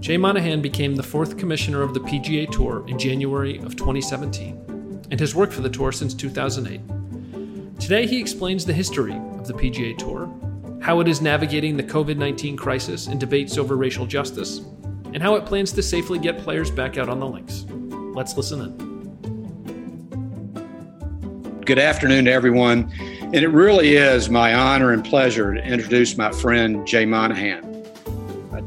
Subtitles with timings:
[0.00, 5.18] Jay Monahan became the fourth commissioner of the PGA Tour in January of 2017 and
[5.18, 6.80] has worked for the tour since 2008.
[7.80, 10.32] Today, he explains the history of the PGA Tour,
[10.80, 14.60] how it is navigating the COVID 19 crisis and debates over racial justice,
[15.12, 17.66] and how it plans to safely get players back out on the links.
[18.14, 18.88] Let's listen in.
[21.64, 22.92] Good afternoon to everyone.
[23.20, 27.67] And it really is my honor and pleasure to introduce my friend Jay Monahan.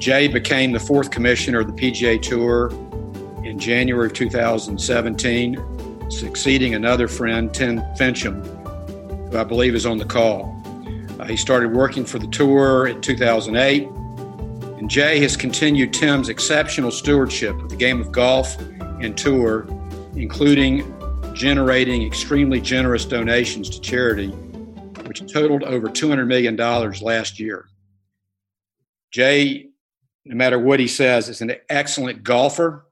[0.02, 2.72] Jay became the fourth commissioner of the PGA Tour
[3.46, 8.44] in January of 2017, succeeding another friend, Tim Finchem,
[9.30, 10.60] who I believe is on the call.
[11.20, 13.84] Uh, he started working for the tour in 2008,
[14.80, 18.60] and Jay has continued Tim's exceptional stewardship of the game of golf
[19.02, 19.68] and tour,
[20.16, 20.84] including
[21.36, 24.30] generating extremely generous donations to charity,
[25.06, 26.56] which totaled over $200 million
[27.04, 27.68] last year.
[29.12, 29.71] Jay,
[30.26, 32.86] no matter what he says, is an excellent golfer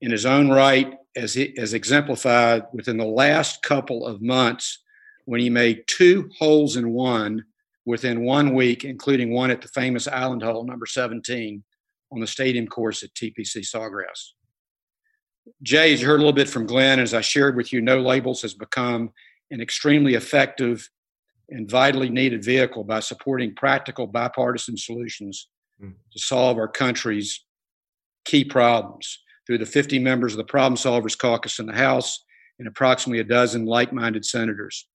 [0.00, 4.80] in his own right, as, he, as exemplified within the last couple of months
[5.24, 7.44] when he made two holes in one
[7.86, 11.62] within one week, including one at the famous Island Hole, number 17,
[12.12, 14.30] on the stadium course at TPC Sawgrass.
[15.62, 18.00] Jay, as you heard a little bit from Glenn, as I shared with you, No
[18.00, 19.10] Labels has become
[19.50, 20.88] an extremely effective
[21.50, 25.48] and vitally needed vehicle by supporting practical bipartisan solutions.
[25.80, 27.44] To solve our country's
[28.24, 32.24] key problems through the 50 members of the Problem Solvers Caucus in the House
[32.58, 34.86] and approximately a dozen like minded senators.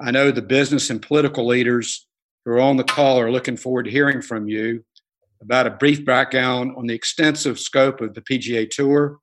[0.00, 2.06] I know the business and political leaders
[2.44, 4.84] who are on the call are looking forward to hearing from you
[5.40, 9.18] about a brief background on the extensive scope of the PGA Tour,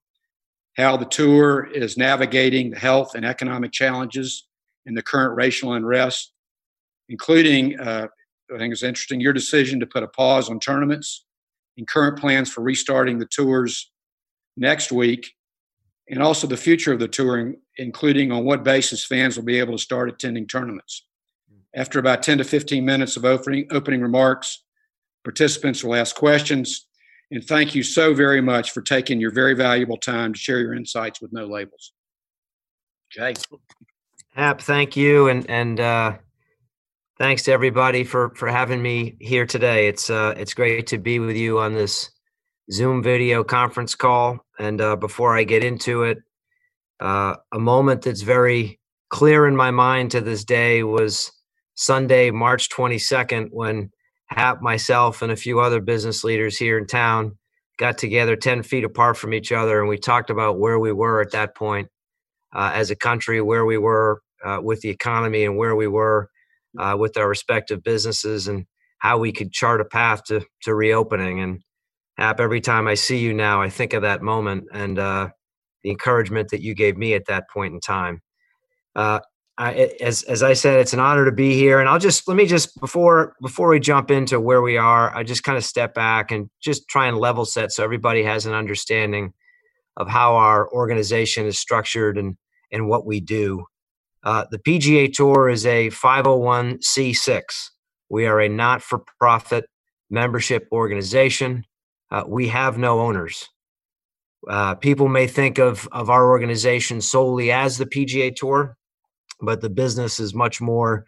[0.78, 4.48] how the tour is navigating the health and economic challenges
[4.86, 6.34] in the current racial unrest,
[7.10, 8.08] including, uh,
[8.54, 11.26] I think it's interesting, your decision to put a pause on tournaments
[11.78, 13.92] and current plans for restarting the tours
[14.58, 15.34] next week
[16.10, 19.74] and also the future of the touring, including on what basis fans will be able
[19.74, 21.06] to start attending tournaments.
[21.76, 24.64] After about 10 to 15 minutes of opening, opening remarks,
[25.24, 26.88] participants will ask questions.
[27.30, 30.74] And thank you so very much for taking your very valuable time to share your
[30.74, 31.94] insights with No Labels.
[33.12, 33.36] Jay.
[34.34, 35.28] Hap, thank you.
[35.28, 36.18] And, and, uh,
[37.20, 39.88] thanks to everybody for, for having me here today.
[39.90, 42.10] It's, uh, it's great to be with you on this
[42.72, 44.40] Zoom video conference call.
[44.58, 46.20] And uh, before I get into it,
[47.02, 51.32] uh, a moment that's very clear in my mind to this day was
[51.76, 53.92] Sunday, March 22nd, when
[54.28, 57.38] Hap, myself, and a few other business leaders here in town
[57.78, 61.22] got together 10 feet apart from each other and we talked about where we were
[61.22, 61.88] at that point
[62.54, 66.30] uh, as a country, where we were uh, with the economy, and where we were
[66.78, 68.66] uh, with our respective businesses and
[69.00, 71.40] how we could chart a path to, to reopening.
[71.40, 71.62] And
[72.18, 75.30] Hap, every time I see you now, I think of that moment and uh,
[75.84, 78.22] the encouragement that you gave me at that point in time.
[78.96, 79.20] Uh,
[79.58, 82.38] I, as as I said, it's an honor to be here, and I'll just let
[82.38, 85.94] me just before before we jump into where we are, I just kind of step
[85.94, 89.34] back and just try and level set so everybody has an understanding
[89.98, 92.38] of how our organization is structured and
[92.72, 93.66] and what we do.
[94.24, 97.42] Uh, the PGA Tour is a 501c6.
[98.10, 99.66] We are a not-for-profit
[100.10, 101.66] membership organization.
[102.12, 103.48] Uh, we have no owners.
[104.48, 108.78] Uh, people may think of, of our organization solely as the PGA Tour,
[109.42, 111.06] but the business is much more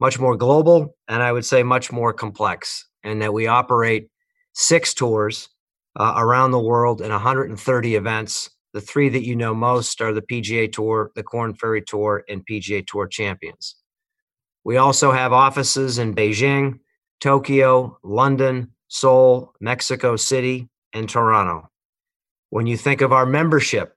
[0.00, 2.86] much more global and I would say much more complex.
[3.04, 4.08] And that we operate
[4.54, 5.48] six tours
[5.96, 8.50] uh, around the world and 130 events.
[8.74, 12.44] The three that you know most are the PGA Tour, the Korn Ferry Tour, and
[12.44, 13.76] PGA Tour Champions.
[14.64, 16.80] We also have offices in Beijing,
[17.20, 21.70] Tokyo, London, Seoul, Mexico City, and Toronto.
[22.50, 23.94] When you think of our membership,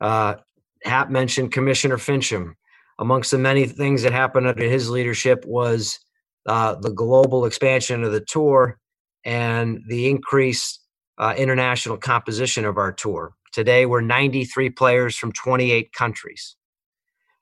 [0.00, 0.36] uh,
[0.84, 2.54] Hap mentioned Commissioner Finchem.
[2.98, 5.98] Amongst the many things that happened under his leadership was
[6.46, 8.78] uh, the global expansion of the tour
[9.24, 10.80] and the increased
[11.18, 13.35] uh, international composition of our tour.
[13.56, 16.56] Today, we're 93 players from 28 countries.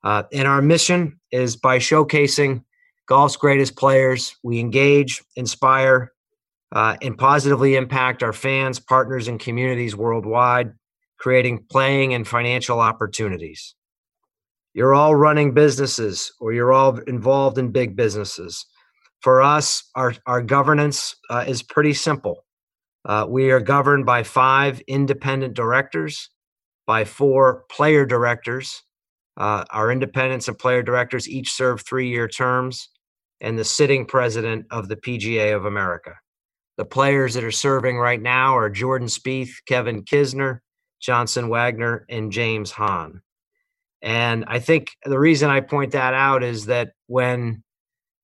[0.04, 2.62] Uh, and our mission is by showcasing
[3.08, 6.12] golf's greatest players, we engage, inspire,
[6.70, 10.74] uh, and positively impact our fans, partners, and communities worldwide,
[11.18, 13.74] creating playing and financial opportunities.
[14.72, 18.64] You're all running businesses or you're all involved in big businesses.
[19.20, 22.43] For us, our, our governance uh, is pretty simple.
[23.04, 26.30] Uh, we are governed by five independent directors,
[26.86, 28.82] by four player directors.
[29.36, 32.88] Uh, our independents and player directors each serve three year terms,
[33.40, 36.14] and the sitting president of the PGA of America.
[36.76, 40.60] The players that are serving right now are Jordan Spieth, Kevin Kisner,
[41.00, 43.20] Johnson Wagner, and James Hahn.
[44.02, 47.62] And I think the reason I point that out is that when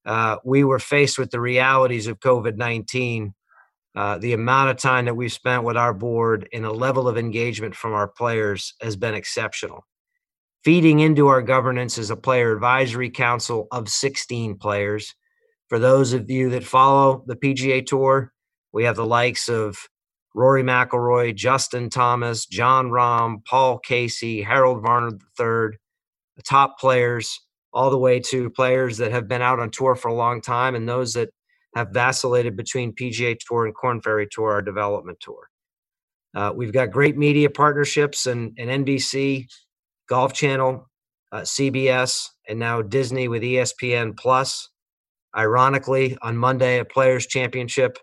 [0.04, 3.34] uh, we were faced with the realities of COVID 19,
[3.96, 7.18] uh, the amount of time that we've spent with our board and the level of
[7.18, 9.84] engagement from our players has been exceptional.
[10.64, 15.14] Feeding into our governance is a player advisory council of 16 players.
[15.68, 18.32] For those of you that follow the PGA Tour,
[18.72, 19.76] we have the likes of
[20.34, 25.78] Rory McIlroy, Justin Thomas, Jon Rahm, Paul Casey, Harold Varner III,
[26.36, 27.40] the top players,
[27.72, 30.74] all the way to players that have been out on tour for a long time
[30.74, 31.30] and those that
[31.74, 35.48] have vacillated between PGA Tour and Korn Ferry Tour, our development tour.
[36.34, 39.46] Uh, we've got great media partnerships and, and NBC,
[40.08, 40.88] Golf Channel,
[41.32, 44.68] uh, CBS, and now Disney with ESPN Plus.
[45.36, 47.98] Ironically, on Monday at Players Championship,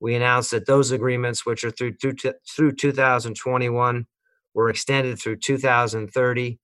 [0.00, 2.14] we announced that those agreements, which are through through,
[2.54, 4.06] through 2021,
[4.54, 6.58] were extended through 2030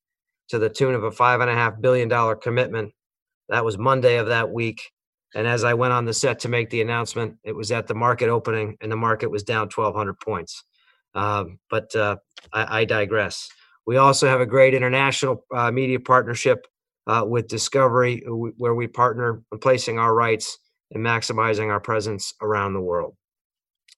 [0.49, 2.93] to the tune of a five and a half billion dollar commitment.
[3.49, 4.93] That was Monday of that week.
[5.35, 7.95] And as I went on the set to make the announcement, it was at the
[7.95, 10.63] market opening, and the market was down 1,200 points.
[11.15, 12.17] Um, but uh,
[12.53, 13.49] I, I, digress.
[13.87, 16.67] We also have a great international uh, media partnership
[17.07, 20.59] uh, with Discovery, where we partner in placing our rights
[20.91, 23.15] and maximizing our presence around the world.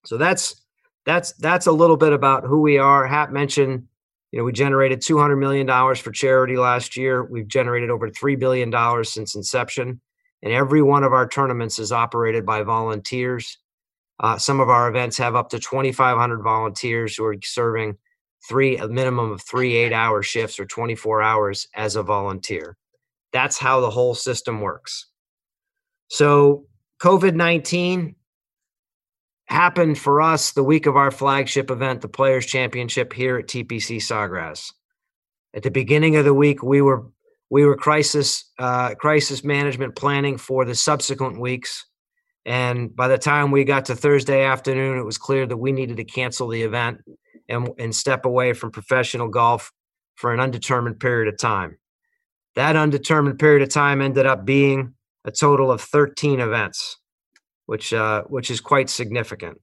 [0.05, 0.63] So that's
[1.05, 3.07] that's that's a little bit about who we are.
[3.07, 3.87] Hap mentioned,
[4.33, 7.25] you know, we generated 200 million dollars for charity last year.
[7.25, 10.01] We've generated over three billion dollars since inception,
[10.43, 13.59] and every one of our tournaments is operated by volunteers.
[14.21, 17.97] Uh, some of our events have up to 2,500 volunteers who are serving
[18.49, 22.77] three a minimum of three eight-hour shifts or 24 hours as a volunteer.
[23.33, 25.07] That's how the whole system works.
[26.09, 26.67] So
[27.03, 28.15] COVID 19
[29.47, 33.99] happened for us the week of our flagship event, the Players Championship here at TPC
[33.99, 34.73] Sawgrass.
[35.55, 37.07] At the beginning of the week, we were
[37.51, 41.87] we were crisis uh, crisis management planning for the subsequent weeks,
[42.45, 45.97] and by the time we got to Thursday afternoon, it was clear that we needed
[45.99, 46.99] to cancel the event
[47.49, 49.73] and and step away from professional golf
[50.17, 51.79] for an undetermined period of time.
[52.55, 54.95] That undetermined period of time ended up being
[55.25, 56.97] a total of 13 events
[57.67, 59.61] which uh, which is quite significant.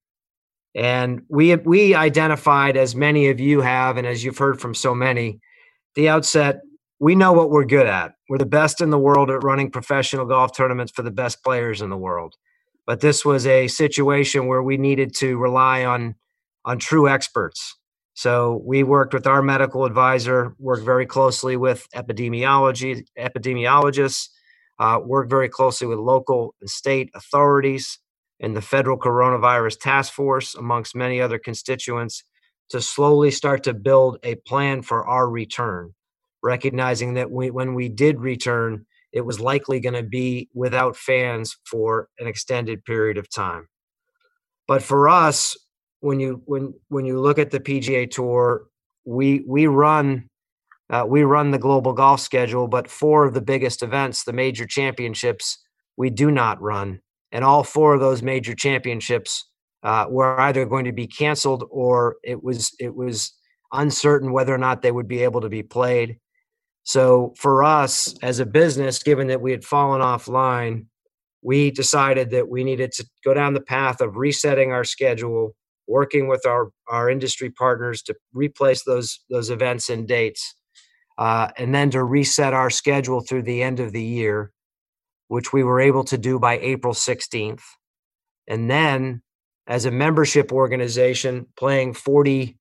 [0.76, 4.94] And we we identified, as many of you have, and as you've heard from so
[4.94, 5.40] many,
[5.96, 6.62] the outset.
[7.04, 8.14] We know what we're good at.
[8.30, 11.82] We're the best in the world at running professional golf tournaments for the best players
[11.82, 12.36] in the world.
[12.88, 16.16] But this was a situation where we needed to rely on
[16.64, 17.76] on true experts.
[18.14, 24.30] So we worked with our medical advisor, worked very closely with epidemiology epidemiologists,
[24.80, 28.00] uh, work very closely with local and state authorities
[28.40, 32.24] and the federal coronavirus task force, amongst many other constituents,
[32.70, 35.94] to slowly start to build a plan for our return,
[36.44, 41.56] recognizing that we, when we did return, it was likely going to be without fans
[41.66, 43.68] for an extended period of time.
[44.68, 45.58] But for us,
[46.00, 48.66] when you when when you look at the PGA Tour,
[49.06, 50.30] we we run
[50.90, 54.66] uh, we run the global golf schedule, but four of the biggest events, the major
[54.66, 55.58] championships,
[55.98, 57.00] we do not run.
[57.32, 59.46] And all four of those major championships
[59.82, 63.34] uh, were either going to be canceled or it was it was
[63.72, 66.20] uncertain whether or not they would be able to be played.
[66.84, 70.86] So for us as a business, given that we had fallen offline,
[71.42, 75.56] we decided that we needed to go down the path of resetting our schedule,
[75.88, 80.56] working with our, our industry partners to replace those those events and dates
[81.18, 84.52] uh, and then to reset our schedule through the end of the year,
[85.28, 87.62] which we were able to do by April 16th.
[88.48, 89.22] And then,
[89.68, 92.58] as a membership organization, playing 40,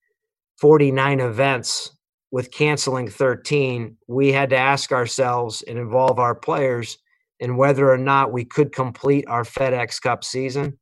[0.61, 1.97] 49 events
[2.33, 6.97] with canceling 13, we had to ask ourselves and involve our players
[7.39, 10.79] in whether or not we could complete our FedEx Cup season.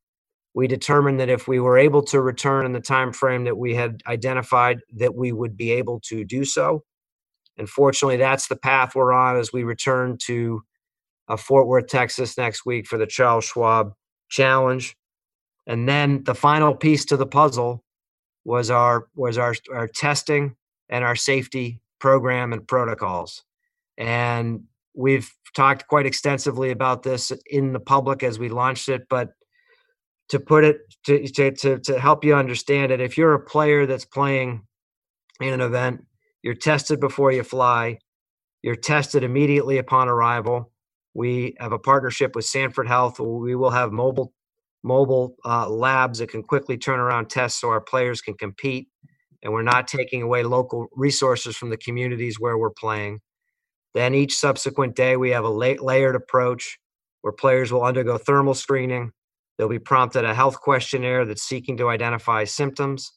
[0.55, 3.75] We determined that if we were able to return in the time frame that we
[3.75, 6.85] had identified, that we would be able to do so.
[7.59, 10.63] And fortunately, that's the path we're on as we return to
[11.29, 13.93] uh, Fort Worth, Texas next week for the Charles Schwab
[14.29, 14.97] Challenge.
[15.67, 17.85] And then the final piece to the puzzle
[18.45, 20.57] was our was our our testing
[20.91, 23.43] and our safety program and protocols.
[23.97, 29.31] And we've talked quite extensively about this in the public as we launched it, but
[30.29, 33.87] to put it to, to, to, to help you understand it, if you're a player
[33.87, 34.63] that's playing
[35.41, 36.05] in an event
[36.43, 37.99] you're tested before you fly.
[38.63, 40.73] You're tested immediately upon arrival.
[41.15, 43.19] We have a partnership with Sanford Health.
[43.19, 44.33] We will have mobile
[44.83, 48.89] mobile uh, labs that can quickly turn around tests so our players can compete.
[49.43, 53.21] And we're not taking away local resources from the communities where we're playing.
[53.95, 56.79] Then each subsequent day, we have a la- layered approach
[57.23, 59.13] where players will undergo thermal screening.
[59.57, 63.13] They'll be prompted a health questionnaire that's seeking to identify symptoms.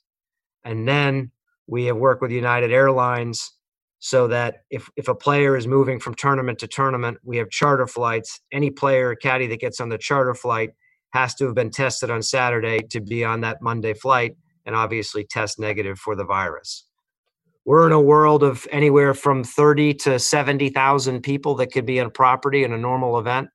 [0.64, 1.32] And then
[1.68, 3.52] we have worked with United Airlines
[4.00, 7.88] so that if, if a player is moving from tournament to tournament, we have charter
[7.88, 8.42] flights.
[8.52, 10.72] Any player or caddy that gets on the charter flight
[11.12, 15.26] has to have been tested on Saturday to be on that Monday flight and obviously
[15.26, 16.86] test negative for the virus.
[17.66, 22.12] We're in a world of anywhere from 30 to 70,000 people that could be on
[22.12, 23.50] property in a normal event.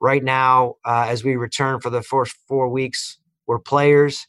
[0.00, 4.26] Right now, uh, as we return for the first four weeks, we're players,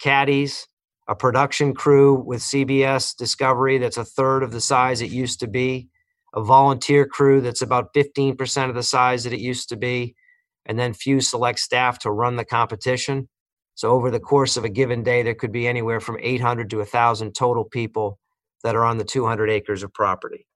[0.00, 0.66] caddies,
[1.08, 5.46] a production crew with CBS Discovery that's a third of the size it used to
[5.46, 5.88] be,
[6.34, 10.16] a volunteer crew that's about 15% of the size that it used to be,
[10.64, 13.28] and then few select staff to run the competition.
[13.76, 16.78] So over the course of a given day, there could be anywhere from 800 to
[16.78, 18.18] 1,000 total people
[18.64, 20.46] that are on the 200 acres of property.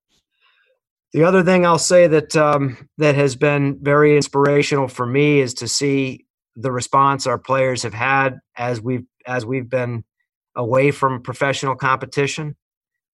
[1.12, 5.54] The other thing I'll say that um, that has been very inspirational for me is
[5.54, 10.04] to see the response our players have had as we've as we've been
[10.56, 12.56] away from professional competition.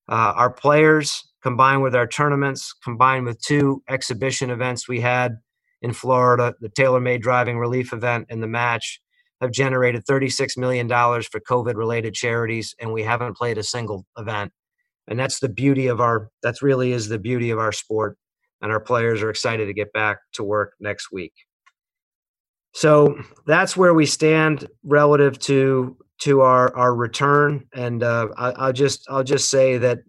[0.08, 5.38] Uh, our players, combined with our tournaments, combined with two exhibition events we had
[5.82, 9.00] in Florida, the TaylorMade Driving Relief event and the match,
[9.40, 14.52] have generated $36 million for COVID related charities, and we haven't played a single event.
[15.08, 18.16] And that's the beauty of our, that's really is the beauty of our sport.
[18.62, 21.34] And our players are excited to get back to work next week.
[22.72, 27.66] So that's where we stand relative to to our our return.
[27.74, 30.00] And uh, I, I'll just I'll just say that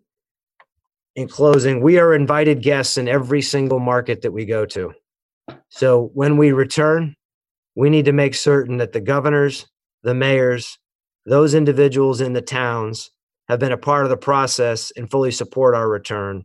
[1.15, 4.93] in closing, we are invited guests in every single market that we go to.
[5.69, 7.15] So when we return,
[7.77, 9.67] we need to make certain that the governors,
[10.01, 10.79] the mayors,
[11.27, 13.12] those individuals in the towns
[13.50, 16.43] have been a part of the process and fully support our return.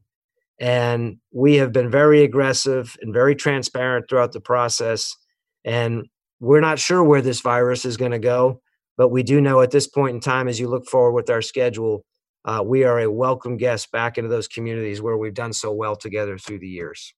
[0.60, 5.16] And we have been very aggressive and very transparent throughout the process.
[5.64, 6.06] And
[6.38, 8.60] we're not sure where this virus is going to go,
[8.98, 11.40] but we do know at this point in time, as you look forward with our
[11.40, 12.04] schedule,
[12.44, 15.96] uh, we are a welcome guest back into those communities where we've done so well
[15.96, 17.14] together through the years.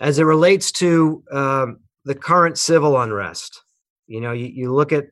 [0.00, 3.62] As it relates to um, the current civil unrest,
[4.06, 5.06] you know, you, you look at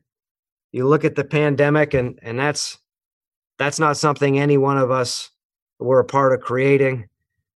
[0.71, 2.77] you look at the pandemic, and and that's
[3.57, 5.29] that's not something any one of us
[5.79, 7.07] were a part of creating.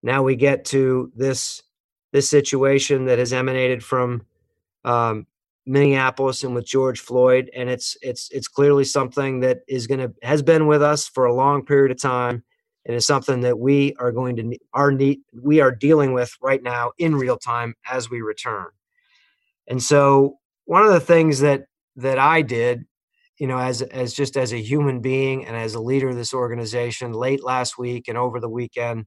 [0.02, 1.62] Now we get to this
[2.12, 4.24] this situation that has emanated from
[4.84, 5.26] um,
[5.66, 10.12] Minneapolis and with George Floyd, and it's it's it's clearly something that is going to
[10.22, 12.44] has been with us for a long period of time,
[12.84, 16.62] and is something that we are going to are need we are dealing with right
[16.62, 18.66] now in real time as we return.
[19.68, 21.64] And so, one of the things that
[21.96, 22.84] that I did,
[23.38, 26.34] you know, as as just as a human being and as a leader of this
[26.34, 29.06] organization, late last week and over the weekend,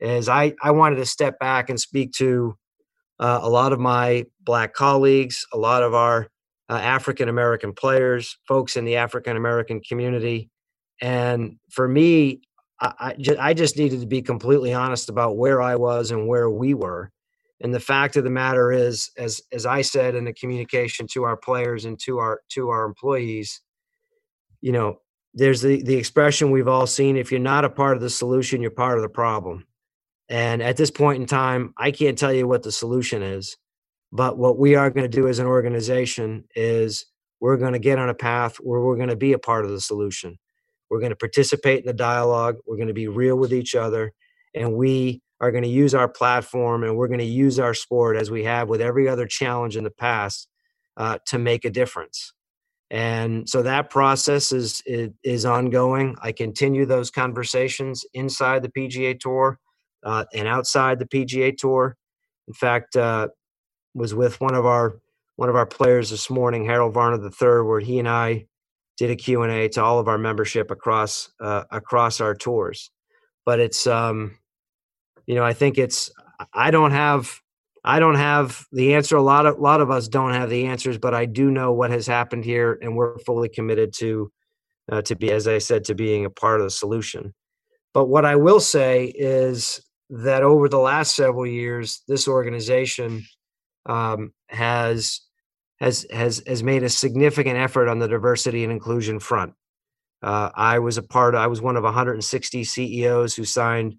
[0.00, 2.56] is I I wanted to step back and speak to
[3.18, 6.28] uh, a lot of my black colleagues, a lot of our
[6.68, 10.50] uh, African American players, folks in the African American community.
[11.00, 12.40] And for me,
[12.80, 16.26] I, I, just, I just needed to be completely honest about where I was and
[16.26, 17.10] where we were.
[17.62, 21.22] And the fact of the matter is, as as I said in the communication to
[21.22, 23.60] our players and to our to our employees,
[24.60, 24.98] you know,
[25.32, 28.60] there's the the expression we've all seen: if you're not a part of the solution,
[28.60, 29.64] you're part of the problem.
[30.28, 33.56] And at this point in time, I can't tell you what the solution is.
[34.10, 37.06] But what we are going to do as an organization is
[37.40, 39.70] we're going to get on a path where we're going to be a part of
[39.70, 40.38] the solution.
[40.90, 42.56] We're going to participate in the dialogue.
[42.66, 44.12] We're going to be real with each other.
[44.54, 48.16] And we are going to use our platform and we're going to use our sport
[48.16, 50.48] as we have with every other challenge in the past
[50.96, 52.32] uh, to make a difference.
[52.90, 56.14] And so that process is, is, ongoing.
[56.22, 59.58] I continue those conversations inside the PGA Tour
[60.04, 61.96] uh, and outside the PGA Tour.
[62.46, 63.28] In fact, uh,
[63.94, 65.00] was with one of our
[65.36, 68.46] one of our players this morning, Harold Varner III, where he and I
[68.98, 72.90] did a Q and A to all of our membership across uh, across our tours.
[73.46, 74.36] But it's um,
[75.26, 76.10] you know I think it's
[76.52, 77.40] I don't have
[77.84, 79.16] I don't have the answer.
[79.16, 81.72] A lot of a lot of us don't have the answers, but I do know
[81.72, 84.30] what has happened here, and we're fully committed to
[84.90, 87.34] uh, to be, as I said, to being a part of the solution.
[87.94, 93.24] But what I will say is that over the last several years, this organization
[93.86, 95.20] um, has
[95.80, 99.54] has has has made a significant effort on the diversity and inclusion front.
[100.22, 101.34] Uh, I was a part.
[101.34, 103.96] I was one of 160 CEOs who signed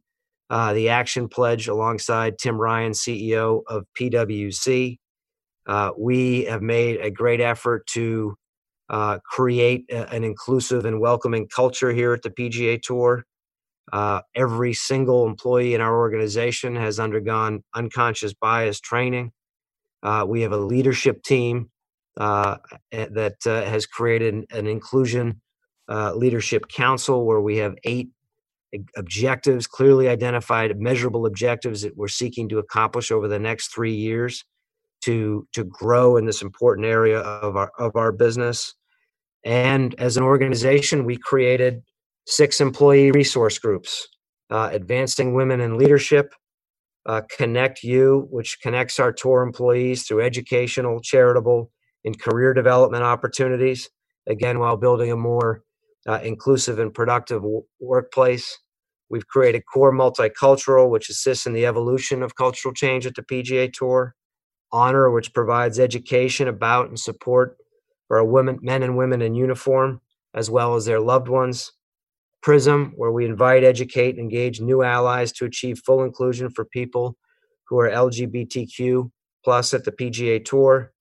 [0.49, 4.97] uh, the Action Pledge alongside Tim Ryan, CEO of PwC.
[5.65, 8.35] Uh, we have made a great effort to
[8.89, 13.25] uh, create a, an inclusive and welcoming culture here at the PGA Tour.
[13.91, 19.31] Uh, every single employee in our organization has undergone unconscious bias training.
[20.01, 21.69] Uh, we have a leadership team
[22.17, 22.57] uh,
[22.91, 25.41] that has created an inclusion
[25.89, 28.09] uh, leadership council where we have eight
[28.95, 34.43] objectives, clearly identified, measurable objectives that we're seeking to accomplish over the next three years
[35.01, 38.73] to to grow in this important area of our of our business.
[39.43, 41.83] And as an organization, we created
[42.25, 44.07] six employee resource groups:
[44.49, 46.33] uh, advancing women in leadership,
[47.05, 51.71] uh, Connect You, which connects our tour employees through educational, charitable,
[52.05, 53.89] and career development opportunities.
[54.25, 55.63] Again, while building a more
[56.07, 58.59] uh, inclusive and productive w- workplace.
[59.13, 63.71] We've created Core Multicultural, which assists in the evolution of cultural change at the PGA
[63.71, 64.15] Tour.
[64.71, 67.57] Honor, which provides education about and support
[68.07, 70.01] for our women, men and women in uniform,
[70.33, 71.73] as well as their loved ones.
[72.41, 77.15] Prism, where we invite, educate, and engage new allies to achieve full inclusion for people
[77.67, 79.11] who are LGBTQ
[79.45, 80.91] plus at the PGA Tour.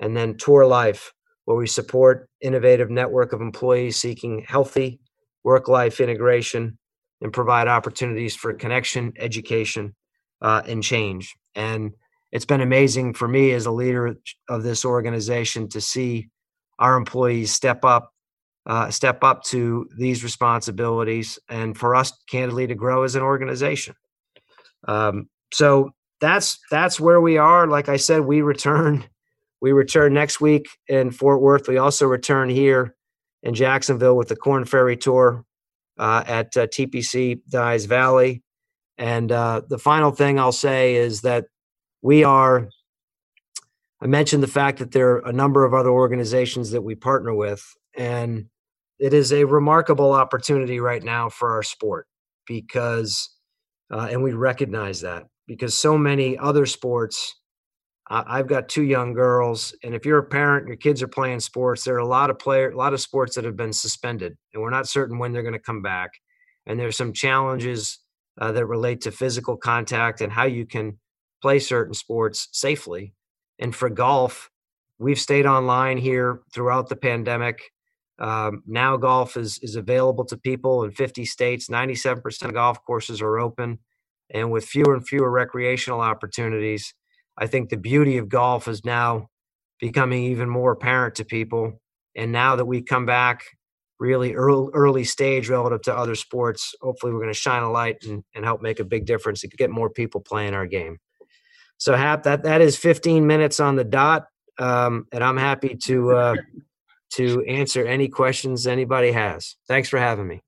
[0.00, 1.12] And then Tour Life,
[1.44, 4.98] where we support innovative network of employees seeking healthy
[5.44, 6.76] work-life integration
[7.20, 9.94] and provide opportunities for connection, education,
[10.40, 11.34] uh, and change.
[11.54, 11.92] And
[12.32, 14.16] it's been amazing for me as a leader
[14.48, 16.28] of this organization to see
[16.78, 18.12] our employees step up
[18.66, 23.94] uh, step up to these responsibilities and for us candidly to grow as an organization.
[24.86, 27.66] Um, so that's that's where we are.
[27.66, 29.04] Like i said we return
[29.60, 31.68] we return next week in fort worth.
[31.68, 32.94] We also return here
[33.42, 35.44] in jacksonville with the Korn ferry tour
[36.00, 38.42] at uh, tpc Dye's Valley.
[38.98, 41.46] And uh, the final thing i'll say is that
[42.02, 42.68] we are
[44.00, 47.34] i mentioned the fact that there are a number of other organizations that we partner
[47.34, 47.62] with
[47.96, 48.46] and
[48.98, 52.06] it is a remarkable opportunity right now for our sport
[52.46, 53.30] because
[53.90, 57.39] uh, and we recognize that because so many other sports
[58.10, 61.84] i've got two young girls and if you're a parent your kids are playing sports
[61.84, 64.62] there are a lot of player a lot of sports that have been suspended and
[64.62, 66.10] we're not certain when they're going to come back
[66.66, 67.98] and there's some challenges
[68.40, 70.98] uh, that relate to physical contact and how you can
[71.42, 73.12] play certain sports safely.
[73.58, 74.50] And for golf,
[74.98, 77.60] we've stayed online here throughout the pandemic.
[78.18, 81.68] Um, now golf is is available to people in 50 states.
[81.68, 83.78] 97% of golf courses are open,
[84.30, 86.94] and with fewer and fewer recreational opportunities,
[87.40, 89.28] I think the beauty of golf is now
[89.80, 91.80] becoming even more apparent to people.
[92.14, 93.44] And now that we come back
[93.98, 98.04] really early, early stage relative to other sports, hopefully we're going to shine a light
[98.04, 100.98] and, and help make a big difference and get more people playing our game.
[101.78, 104.26] So Hap, that that is 15 minutes on the dot,
[104.58, 106.34] um, and I'm happy to uh,
[107.14, 109.56] to answer any questions anybody has.
[109.66, 110.42] Thanks for having me.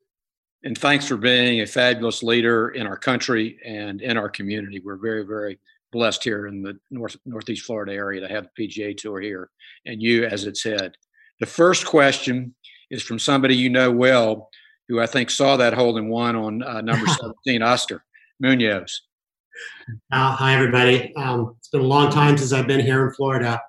[0.62, 4.81] And thanks for being a fabulous leader in our country and in our community.
[4.81, 5.59] We're very, very
[5.92, 9.50] blessed here in the North Northeast Florida area to have the PGA Tour here,
[9.87, 10.92] and you as its head.
[11.40, 12.55] The first question
[12.90, 14.48] is from somebody you know well,
[14.88, 17.07] who I think saw that hole in one on uh, number
[17.46, 18.05] 17, Oscar
[18.40, 19.02] Munoz.
[20.12, 21.14] Uh, hi, everybody.
[21.16, 23.61] Um, it's been a long time since I've been here in Florida,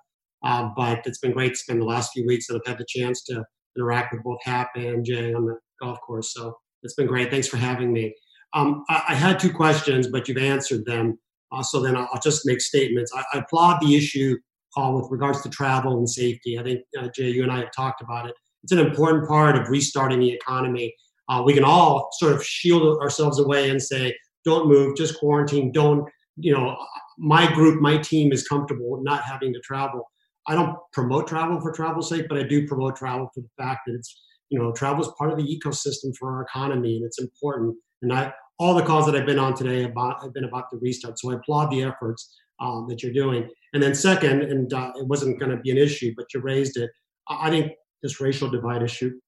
[0.44, 2.86] uh, but it's been great to spend the last few weeks that I've had the
[2.88, 3.44] chance to
[3.76, 6.34] interact with both Hap and Jay on the golf course.
[6.34, 7.32] So it's been great.
[7.32, 8.14] Thanks for having me.
[8.54, 11.18] Um, I, I, had two questions, but you've answered them.
[11.54, 13.12] Uh, so then I'll, just make statements.
[13.16, 14.38] I, I, applaud the issue,
[14.74, 16.58] Paul, with regards to travel and safety.
[16.58, 18.34] I think, uh, Jay, you and I have talked about it.
[18.64, 20.94] It's an important part of restarting the economy.
[21.30, 25.72] Uh, we can all sort of shield ourselves away and say, don't move, just quarantine,
[25.72, 26.76] don't, you know,
[27.18, 30.10] my group, my team is comfortable not having to travel.
[30.48, 33.82] I don't promote travel for travel's sake, but I do promote travel for the fact
[33.86, 37.20] that it's, you know, travel is part of the ecosystem for our economy and it's
[37.20, 37.76] important.
[38.02, 40.78] And I, all the calls that I've been on today about have been about the
[40.78, 41.20] restart.
[41.20, 43.50] So I applaud the efforts um, that you're doing.
[43.74, 46.78] And then second, and uh, it wasn't going to be an issue, but you raised
[46.78, 46.90] it.
[47.28, 49.20] I think this racial divide issue,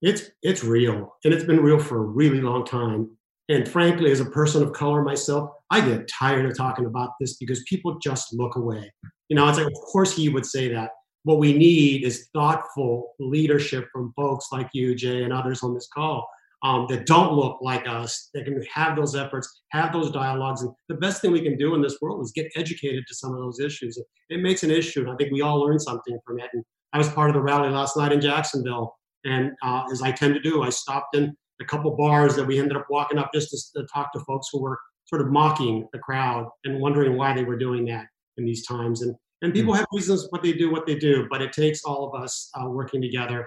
[0.00, 3.10] it's it's real, and it's been real for a really long time.
[3.50, 7.36] And frankly, as a person of color myself, I get tired of talking about this
[7.36, 8.90] because people just look away.
[9.28, 10.90] You know, it's like, of course he would say that.
[11.24, 15.88] What we need is thoughtful leadership from folks like you, Jay, and others on this
[15.92, 16.26] call
[16.62, 20.62] um, that don't look like us, that can have those efforts, have those dialogues.
[20.62, 23.32] And the best thing we can do in this world is get educated to some
[23.32, 23.98] of those issues.
[24.28, 26.50] It makes an issue, and I think we all learn something from it.
[26.52, 28.94] And I was part of the rally last night in Jacksonville,
[29.24, 32.58] and uh, as I tend to do, I stopped in a couple bars that we
[32.58, 35.86] ended up walking up just to, to talk to folks who were sort of mocking
[35.92, 39.02] the crowd and wondering why they were doing that in these times.
[39.02, 42.08] And And people have reasons what they do, what they do, but it takes all
[42.08, 43.46] of us uh, working together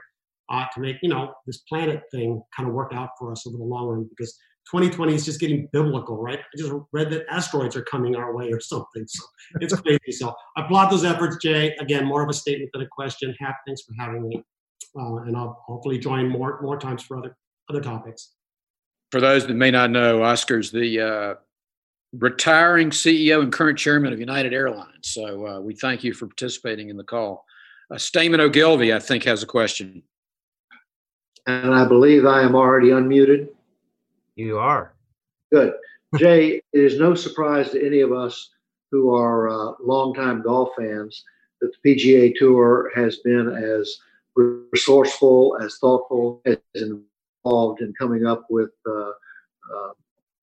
[0.49, 3.57] uh, to make you know this planet thing kind of work out for us over
[3.57, 4.09] the long run.
[4.09, 4.37] Because
[4.71, 6.39] 2020 is just getting biblical, right?
[6.39, 9.23] I just read that asteroids are coming our way or something, so
[9.61, 10.11] it's crazy.
[10.11, 11.75] So I applaud those efforts, Jay.
[11.79, 13.35] Again, more of a statement than a question.
[13.39, 14.43] Hap, thanks for having me,
[14.97, 17.35] uh, and I'll hopefully join more more times for other
[17.69, 18.33] other topics.
[19.11, 21.35] For those that may not know, Oscar's the uh,
[22.13, 25.09] retiring CEO and current chairman of United Airlines.
[25.09, 27.45] So uh, we thank you for participating in the call.
[27.91, 30.03] Uh, Stamen Ogilvy, I think, has a question.
[31.45, 33.49] And I believe I am already unmuted.
[34.35, 34.93] You are.
[35.51, 35.73] Good.
[36.17, 38.49] Jay, it is no surprise to any of us
[38.91, 41.23] who are uh, longtime golf fans
[41.59, 43.97] that the PGA Tour has been as
[44.35, 49.93] resourceful, as thoughtful, as involved in coming up with uh, uh,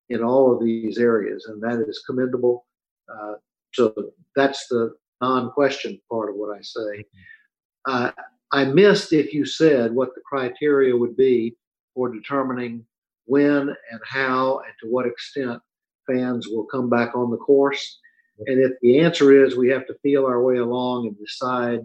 [0.08, 2.66] in all of these areas, and that is commendable.
[3.08, 3.34] Uh,
[3.72, 3.94] so
[4.34, 7.04] that's the non-question part of what I say.
[8.52, 11.56] I missed if you said what the criteria would be
[11.94, 12.84] for determining
[13.26, 15.60] when and how and to what extent
[16.06, 17.98] fans will come back on the course.
[18.46, 21.80] And if the answer is we have to feel our way along and decide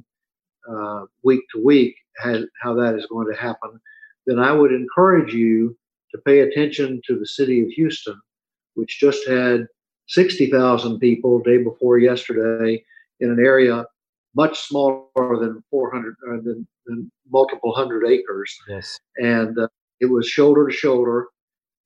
[0.70, 3.80] uh, week to week how that is going to happen,
[4.26, 5.78] then I would encourage you
[6.12, 8.20] to pay attention to the city of Houston,
[8.74, 9.68] which just had
[10.08, 12.84] 60,000 people day before yesterday
[13.20, 13.86] in an area
[14.36, 18.56] much smaller than 400 uh, than, than, multiple hundred acres.
[18.68, 19.00] Yes.
[19.18, 19.68] And uh,
[20.00, 21.28] it was shoulder to shoulder.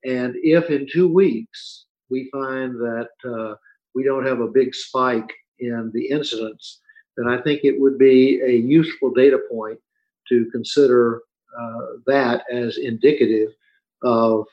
[0.03, 3.55] And if in two weeks we find that uh,
[3.95, 6.81] we don't have a big spike in the incidents,
[7.15, 9.79] then I think it would be a useful data point
[10.29, 11.21] to consider
[11.59, 13.49] uh, that as indicative
[14.03, 14.45] of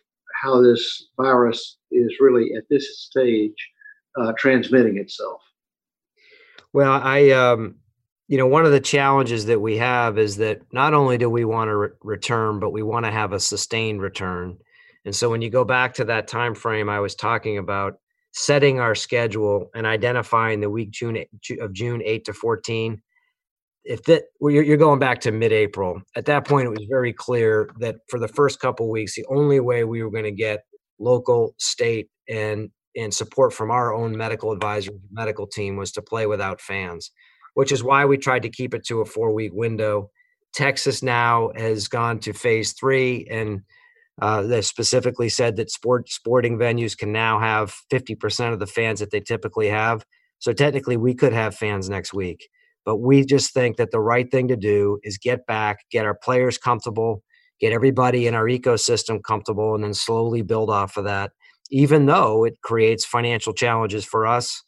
[0.43, 3.55] how this virus is really at this stage
[4.21, 5.41] uh, transmitting itself.
[6.73, 7.77] Well, I, um,
[8.29, 11.45] you know, one of the challenges that we have is that not only do we
[11.45, 14.59] want to re- return, but we want to have a sustained return.
[15.05, 17.99] And so when you go back to that time frame I was talking about,
[18.33, 21.25] setting our schedule and identifying the week June
[21.61, 23.03] of June 8 to 14
[23.87, 27.71] if that well, you're, going back to mid-April, at that point it was very clear
[27.79, 30.65] that for the first couple weeks, the only way we were going to get
[30.99, 36.27] local, state, and and support from our own medical advisor, medical team was to play
[36.27, 37.11] without fans,
[37.57, 40.11] which is why we tried to keep it to a four-week window.
[40.53, 43.62] Texas now has gone to phase three, and
[44.21, 49.01] uh, they specifically said that sport sporting venues can now have 50% of the fans
[49.01, 50.05] that they typically have.
[50.38, 52.47] So technically, we could have fans next week.
[52.85, 56.14] But we just think that the right thing to do is get back, get our
[56.14, 57.23] players comfortable,
[57.59, 61.33] get everybody in our ecosystem comfortable, and then slowly build off of that.
[61.71, 64.62] Even though it creates financial challenges for us,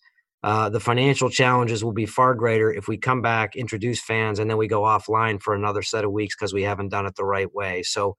[0.44, 4.48] uh, the financial challenges will be far greater if we come back, introduce fans, and
[4.48, 7.24] then we go offline for another set of weeks because we haven't done it the
[7.24, 7.83] right way.
[7.83, 8.16] So,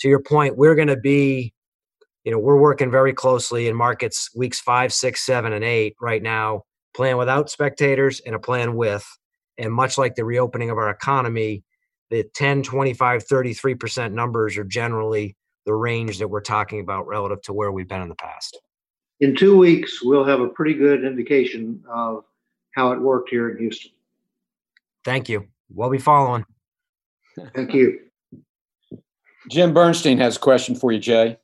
[0.00, 1.54] to your point, we're going to be,
[2.24, 6.22] you know, we're working very closely in markets weeks five, six, seven, and eight right
[6.22, 9.06] now, plan without spectators and a plan with.
[9.56, 11.62] And much like the reopening of our economy,
[12.10, 17.52] the 10, 25, 33% numbers are generally the range that we're talking about relative to
[17.52, 18.60] where we've been in the past.
[19.22, 22.24] In two weeks, we'll have a pretty good indication of
[22.74, 23.92] how it worked here in Houston.
[25.04, 25.46] Thank you.
[25.72, 26.44] We'll be following.
[27.54, 28.00] Thank you.
[29.48, 31.38] Jim Bernstein has a question for you, Jay.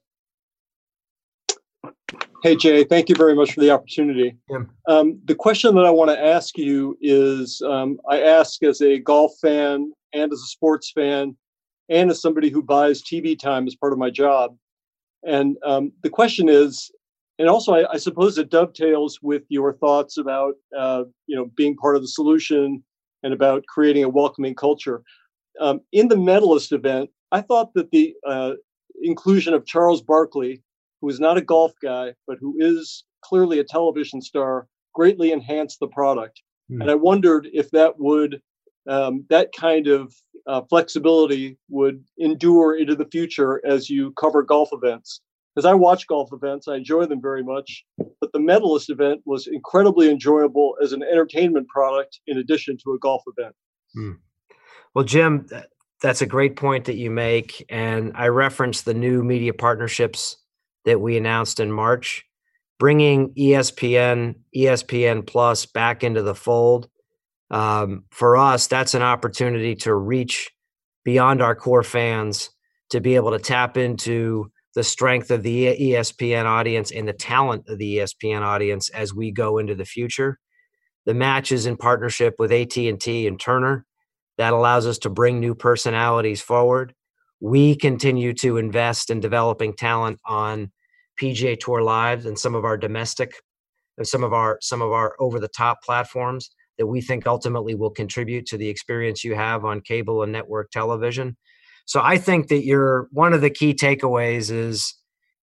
[2.43, 4.37] Hey, Jay, thank you very much for the opportunity.
[4.51, 4.65] Yeah.
[4.89, 8.99] Um, the question that I want to ask you is um, I ask as a
[8.99, 11.37] golf fan and as a sports fan
[11.89, 14.57] and as somebody who buys TV time as part of my job.
[15.25, 16.91] And um, the question is,
[17.39, 21.77] and also I, I, suppose it dovetails with your thoughts about, uh, you know, being
[21.77, 22.83] part of the solution
[23.23, 25.03] and about creating a welcoming culture.
[25.61, 28.53] Um, in the medalist event, I thought that the uh,
[29.03, 30.63] inclusion of Charles Barkley
[31.01, 35.81] who is not a golf guy, but who is clearly a television star, greatly enhanced
[35.81, 36.43] the product.
[36.71, 36.83] Mm.
[36.83, 38.41] And I wondered if that would,
[38.89, 40.15] um, that kind of
[40.47, 45.21] uh, flexibility would endure into the future as you cover golf events.
[45.59, 47.85] Because I watch golf events, I enjoy them very much,
[48.21, 52.99] but the medalist event was incredibly enjoyable as an entertainment product in addition to a
[53.01, 53.57] golf event.
[53.97, 54.19] Mm.
[54.95, 55.49] Well, Jim,
[56.01, 57.67] that's a great point that you make.
[57.69, 60.37] And I referenced the new media partnerships
[60.85, 62.25] that we announced in March,
[62.79, 66.89] bringing ESPN, ESPN Plus back into the fold.
[67.51, 70.53] Um, for us, that's an opportunity to reach
[71.05, 72.51] beyond our core fans
[72.91, 77.65] to be able to tap into the strength of the ESPN audience and the talent
[77.69, 80.39] of the ESPN audience as we go into the future.
[81.07, 83.87] The match is in partnership with AT&T and Turner.
[84.37, 86.95] That allows us to bring new personalities forward.
[87.41, 90.71] We continue to invest in developing talent on
[91.21, 93.33] PGA Tour Live and some of our domestic
[93.97, 97.75] and some of our some of our over the top platforms that we think ultimately
[97.75, 101.37] will contribute to the experience you have on cable and network television.
[101.89, 104.95] So I think that you're one of the key takeaways is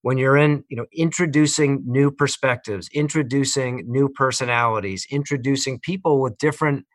[0.03, 6.85] when you're in, you know, introducing new perspectives, introducing new personalities, introducing people with different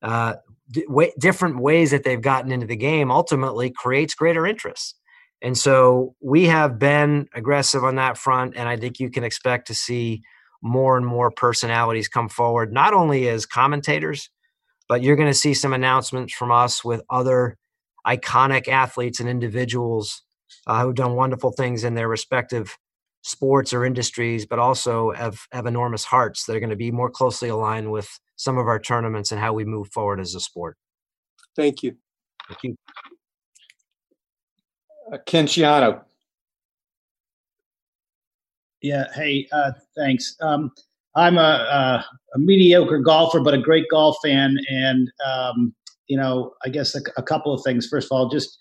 [0.00, 0.34] uh,
[0.70, 4.94] d- way, different ways that they've gotten into the game, ultimately creates greater interest.
[5.42, 9.66] And so we have been aggressive on that front, and I think you can expect
[9.66, 10.22] to see
[10.62, 14.30] more and more personalities come forward, not only as commentators,
[14.88, 17.58] but you're going to see some announcements from us with other
[18.06, 20.22] iconic athletes and individuals
[20.66, 22.76] uh, who've done wonderful things in their respective
[23.22, 27.10] sports or industries, but also have, have enormous hearts that are going to be more
[27.10, 30.76] closely aligned with some of our tournaments and how we move forward as a sport.
[31.56, 31.96] Thank you.
[32.48, 32.76] Thank you.
[35.12, 36.02] Uh, Ken Shiano.
[38.82, 39.06] Yeah.
[39.14, 40.36] Hey, uh, thanks.
[40.42, 40.70] Um,
[41.16, 44.58] I'm a, a, a, mediocre golfer, but a great golf fan.
[44.68, 45.74] And, um,
[46.08, 47.86] you know, I guess a, a, couple of things.
[47.86, 48.56] First of all, just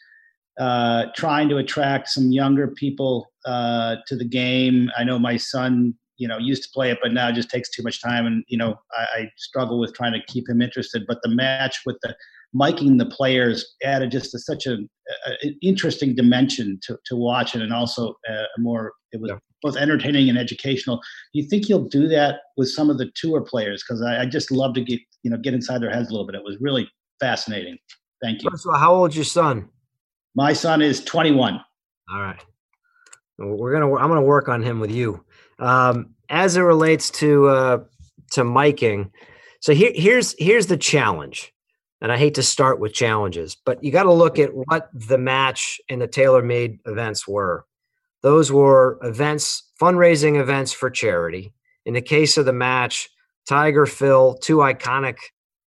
[0.59, 4.89] uh, trying to attract some younger people uh, to the game.
[4.97, 7.69] I know my son, you know, used to play it, but now it just takes
[7.69, 8.25] too much time.
[8.25, 11.03] And, you know, I, I struggle with trying to keep him interested.
[11.07, 12.15] But the match with the
[12.55, 14.77] miking the players added just a, such a,
[15.41, 19.77] an interesting dimension to, to watch it and also a more it was yeah both
[19.77, 20.97] entertaining and educational.
[20.97, 23.81] Do you think you'll do that with some of the tour players?
[23.81, 26.27] Because I, I, just love to get you know get inside their heads a little
[26.27, 26.35] bit.
[26.35, 26.87] It was really
[27.23, 27.77] fascinating.
[28.21, 28.49] Thank you.
[28.55, 29.69] So, how old is your son?
[30.35, 31.59] My son is 21.
[32.11, 32.43] All right.
[33.37, 33.93] We're gonna.
[33.95, 35.23] I'm gonna work on him with you.
[35.59, 37.77] Um, as it relates to uh,
[38.31, 39.11] to miking,
[39.59, 41.51] so here, here's here's the challenge.
[42.01, 45.17] And I hate to start with challenges, but you got to look at what the
[45.17, 47.65] match and the TaylorMade events were.
[48.23, 51.53] Those were events, fundraising events for charity.
[51.85, 53.09] In the case of the match,
[53.47, 55.15] Tiger, Phil, two iconic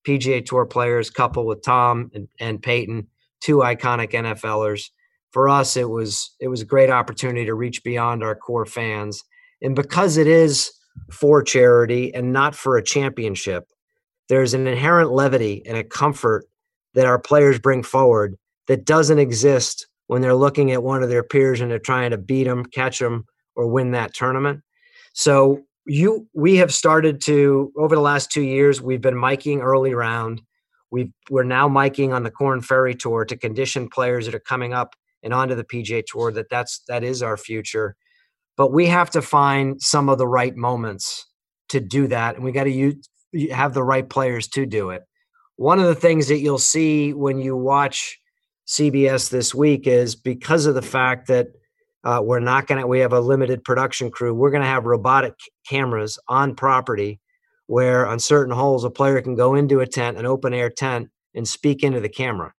[0.08, 3.08] PGA Tour players, coupled with Tom and, and Peyton,
[3.42, 4.90] two iconic NFLers.
[5.32, 9.24] For us, it was it was a great opportunity to reach beyond our core fans,
[9.62, 10.72] and because it is
[11.12, 13.68] for charity and not for a championship,
[14.30, 16.46] there's an inherent levity and a comfort
[16.94, 18.36] that our players bring forward
[18.68, 22.18] that doesn't exist when they're looking at one of their peers and they're trying to
[22.18, 24.62] beat them, catch them, or win that tournament.
[25.14, 29.94] So you we have started to over the last two years we've been miking early
[29.94, 30.42] round
[30.94, 34.74] we we're now miking on the Korn Ferry Tour to condition players that are coming
[34.74, 37.96] up and onto the PGA Tour that that's that is our future.
[38.56, 41.26] But we have to find some of the right moments
[41.70, 43.10] to do that, and we got to use,
[43.52, 45.02] have the right players to do it.
[45.56, 48.20] One of the things that you'll see when you watch
[48.68, 51.48] CBS this week is because of the fact that
[52.04, 54.34] uh, we're not going to, we have a limited production crew.
[54.34, 55.36] We're going to have robotic
[55.68, 57.20] cameras on property
[57.68, 61.10] where on certain holes, a player can go into a tent, an open air tent,
[61.34, 62.54] and speak into the camera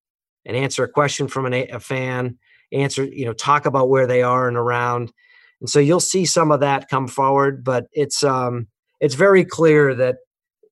[0.44, 2.38] and answer a question from an, a fan,
[2.72, 5.12] answer, you know, talk about where they are and around.
[5.60, 8.66] And so you'll see some of that come forward, but it's, um,
[9.00, 10.16] it's very clear that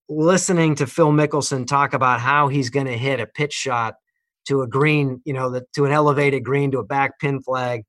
[0.08, 3.94] listening to Phil Mickelson talk about how he's going to hit a pitch shot
[4.46, 7.84] to a green, you know, the, to an elevated green to a back pin flag,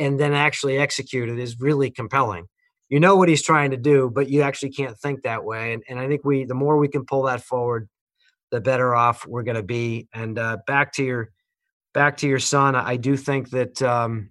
[0.00, 2.46] and then actually execute it is really compelling.
[2.88, 5.74] You know what he's trying to do, but you actually can't think that way.
[5.74, 7.88] And, and I think we, the more we can pull that forward,
[8.50, 10.08] the better off we're going to be.
[10.12, 11.30] And uh, back to your,
[11.94, 14.30] back to your son, I do think that, um,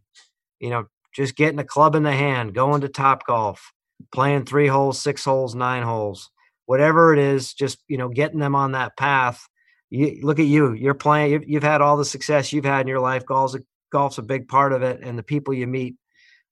[0.59, 3.71] you know, just getting a club in the hand, going to Top Golf,
[4.11, 6.29] playing three holes, six holes, nine holes,
[6.65, 9.47] whatever it is, just you know, getting them on that path
[9.91, 12.87] you look at you you're playing you've, you've had all the success you've had in
[12.87, 13.59] your life golf's a,
[13.91, 15.95] golf's a big part of it and the people you meet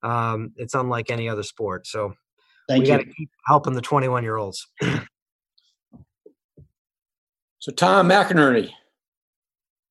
[0.03, 2.13] um, it's unlike any other sport so
[2.67, 4.67] Thank we got to keep helping the 21 year olds
[7.59, 8.71] so tom mcinerney.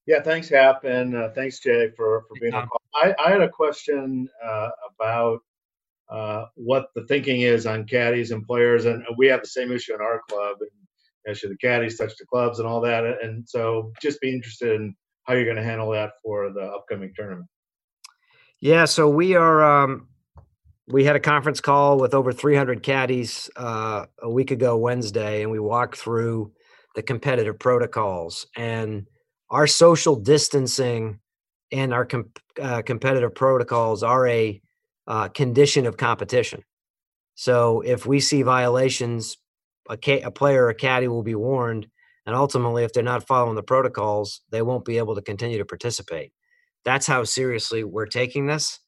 [0.06, 3.48] Yeah thanks hap and uh, thanks jay for for being on I, I had a
[3.48, 5.40] question uh, about
[6.08, 9.94] uh, what the thinking is on caddies and players and we have the same issue
[9.94, 10.70] in our club and
[11.36, 13.04] should the caddies touch the clubs and all that.
[13.22, 14.94] And so just be interested in
[15.26, 17.48] how you're going to handle that for the upcoming tournament.
[18.60, 19.84] Yeah, so we are.
[19.84, 20.08] Um,
[20.88, 25.50] we had a conference call with over 300 caddies uh, a week ago Wednesday, and
[25.50, 26.52] we walked through
[26.94, 29.06] the competitive protocols and
[29.50, 31.20] our social distancing
[31.72, 34.60] and our com- uh, competitive protocols are a
[35.06, 36.62] uh, condition of competition.
[37.34, 39.36] So if we see violations
[39.88, 41.88] a, a player or a caddy will be warned,
[42.26, 45.64] and ultimately, if they're not following the protocols, they won't be able to continue to
[45.64, 46.32] participate.
[46.84, 48.80] That's how seriously we're taking this.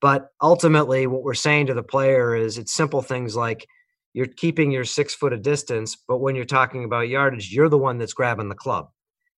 [0.00, 3.66] But ultimately, what we're saying to the player is it's simple things like
[4.12, 7.78] you're keeping your six foot of distance, but when you're talking about yardage, you're the
[7.78, 8.88] one that's grabbing the club.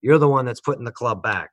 [0.02, 1.50] You're the one that's putting the club back.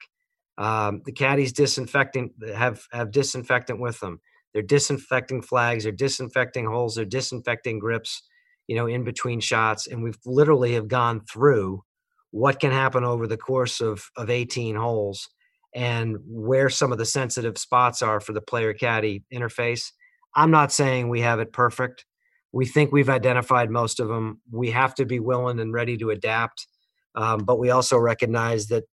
[0.58, 4.21] Um, the caddies disinfecting have have disinfectant with them.
[4.53, 5.84] They're disinfecting flags.
[5.84, 6.95] They're disinfecting holes.
[6.95, 8.21] They're disinfecting grips.
[8.67, 11.84] You know, in between shots, and we've literally have gone through
[12.32, 15.30] what can happen over the course of of 18 holes
[15.75, 19.91] and where some of the sensitive spots are for the player caddy interface.
[20.34, 22.06] I'm not saying we have it perfect.
[22.54, 24.41] We think we've identified most of them.
[24.51, 26.67] We have to be willing and ready to adapt.
[27.15, 28.86] Um, but we also recognize that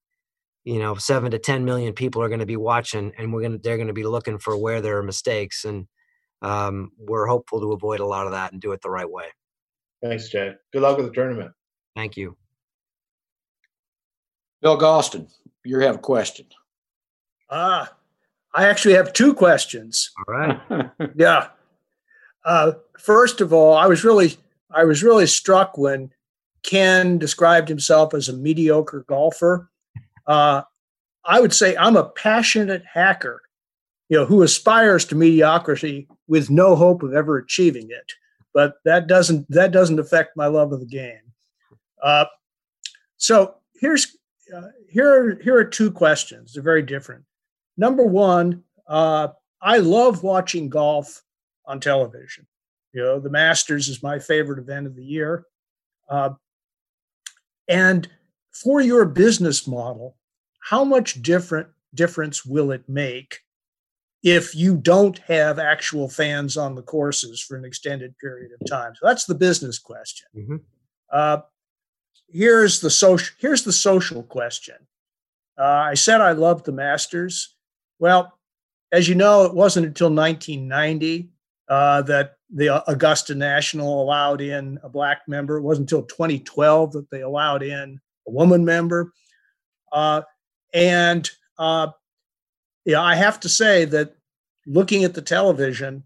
[0.65, 3.53] you know seven to ten million people are going to be watching and we're going
[3.53, 5.87] to they're going to be looking for where there are mistakes and
[6.43, 9.27] um, we're hopeful to avoid a lot of that and do it the right way
[10.03, 10.53] thanks jay.
[10.73, 11.53] Good luck with the tournament.
[11.95, 12.37] Thank you.
[14.61, 15.29] Bill galston
[15.65, 16.47] you have a question.
[17.51, 17.93] Ah
[18.55, 20.11] i actually have two questions.
[20.29, 20.91] All right.
[21.17, 21.49] Yeah.
[22.45, 24.37] Uh, first of all i was really
[24.71, 26.11] i was really struck when
[26.63, 29.71] ken described himself as a mediocre golfer.
[30.27, 30.63] Uh,
[31.25, 33.43] I would say I'm a passionate hacker,
[34.09, 38.13] you know, who aspires to mediocrity with no hope of ever achieving it.
[38.55, 41.21] But that doesn't that doesn't affect my love of the game.
[42.03, 42.27] Uh,
[43.17, 44.17] so here's
[44.55, 46.53] uh, here are, here are two questions.
[46.53, 47.25] They're very different.
[47.77, 49.29] Number one, uh,
[49.63, 51.23] I love watching golf
[51.65, 52.47] on television.
[52.93, 55.47] You know, the Masters is my favorite event of the year,
[56.11, 56.31] uh,
[57.69, 58.09] and
[58.51, 60.17] for your business model,
[60.61, 63.39] how much different difference will it make
[64.23, 68.95] if you don't have actual fans on the courses for an extended period of time?
[68.95, 70.29] So that's the business question.
[70.37, 70.57] Mm-hmm.
[71.11, 71.39] Uh,
[72.29, 73.35] here's the social.
[73.39, 74.77] Here's the social question.
[75.59, 77.57] Uh, I said I loved the Masters.
[77.99, 78.39] Well,
[78.91, 81.31] as you know, it wasn't until 1990
[81.69, 85.57] uh, that the Augusta National allowed in a black member.
[85.57, 89.13] It wasn't until 2012 that they allowed in a woman member.
[89.91, 90.23] Uh,
[90.75, 91.31] and
[92.85, 94.15] yeah, I have to say that
[94.67, 96.05] looking at the television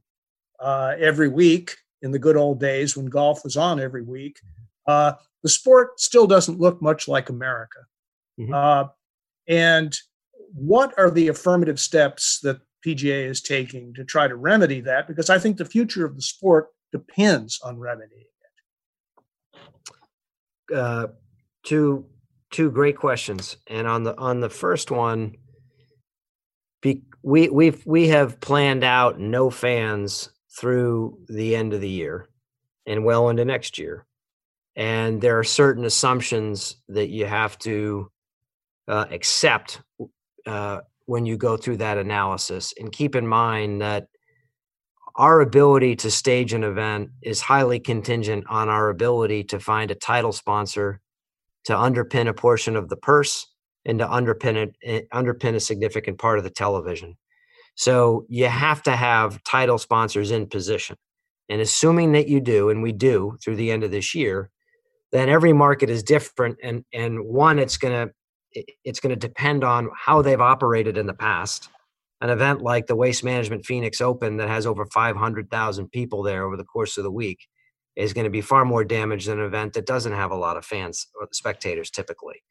[0.61, 4.41] uh, every week in the good old days when golf was on every week,
[4.87, 5.13] uh,
[5.43, 7.81] the sport still doesn't look much like America.
[8.39, 8.55] Mm-hmm.
[8.55, 8.85] Uh,
[9.49, 9.97] and
[10.53, 15.07] what are the affirmative steps that PGA is taking to try to remedy that?
[15.07, 18.27] Because I think the future of the sport depends on remedying
[20.71, 20.77] it.
[20.77, 21.07] Uh,
[21.65, 22.05] to
[22.51, 23.57] two great questions.
[23.67, 25.39] And on the on the first one, be,
[27.27, 32.29] we we've we have planned out no fans through the end of the year
[32.87, 34.07] and well into next year.
[34.77, 38.13] And there are certain assumptions that you have to
[38.87, 39.83] uh, accept
[40.47, 42.73] uh, when you go through that analysis.
[42.79, 44.07] And keep in mind that
[45.17, 49.97] our ability to stage an event is highly contingent on our ability to find a
[49.97, 51.01] title sponsor
[51.65, 53.49] to underpin a portion of the purse
[53.87, 57.17] and to underpin it eh, underpin a significant part of the television.
[57.77, 60.97] So you have to have title sponsors in position.
[61.49, 64.51] And assuming that you do, and we do through the end of this year,
[65.13, 66.59] then every market is different.
[66.63, 68.11] And and one, it's gonna
[68.85, 71.69] it's gonna depend on how they've operated in the past.
[72.23, 76.57] An event like the Waste Management Phoenix Open that has over 500,000 people there over
[76.57, 77.47] the course of the week
[77.95, 80.57] is going to be far more damage than an event that doesn't have a lot
[80.57, 82.43] of fans or spectators typically.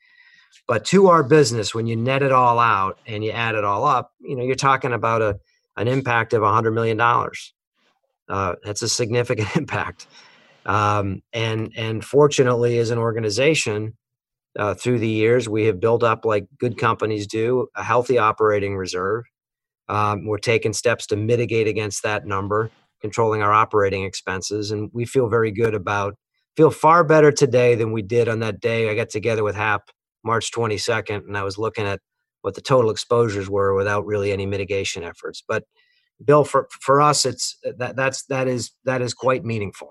[0.68, 3.86] But to our business, when you net it all out and you add it all
[3.86, 5.40] up, you know, you're talking about a
[5.78, 7.54] an impact of a hundred million dollars.
[8.30, 10.08] Uh, that's a significant impact.
[10.66, 13.98] Um, and and fortunately, as an organization,
[14.58, 18.78] uh, through the years, we have built up, like good companies do, a healthy operating
[18.78, 19.26] reserve.
[19.90, 25.06] Um, we're taking steps to mitigate against that number controlling our operating expenses and we
[25.06, 26.16] feel very good about
[26.58, 29.90] feel far better today than we did on that day i got together with hap
[30.26, 32.00] march 22nd and i was looking at
[32.42, 35.64] what the total exposures were without really any mitigation efforts but
[36.24, 39.90] bill for for us it's that that's that is that is quite meaningful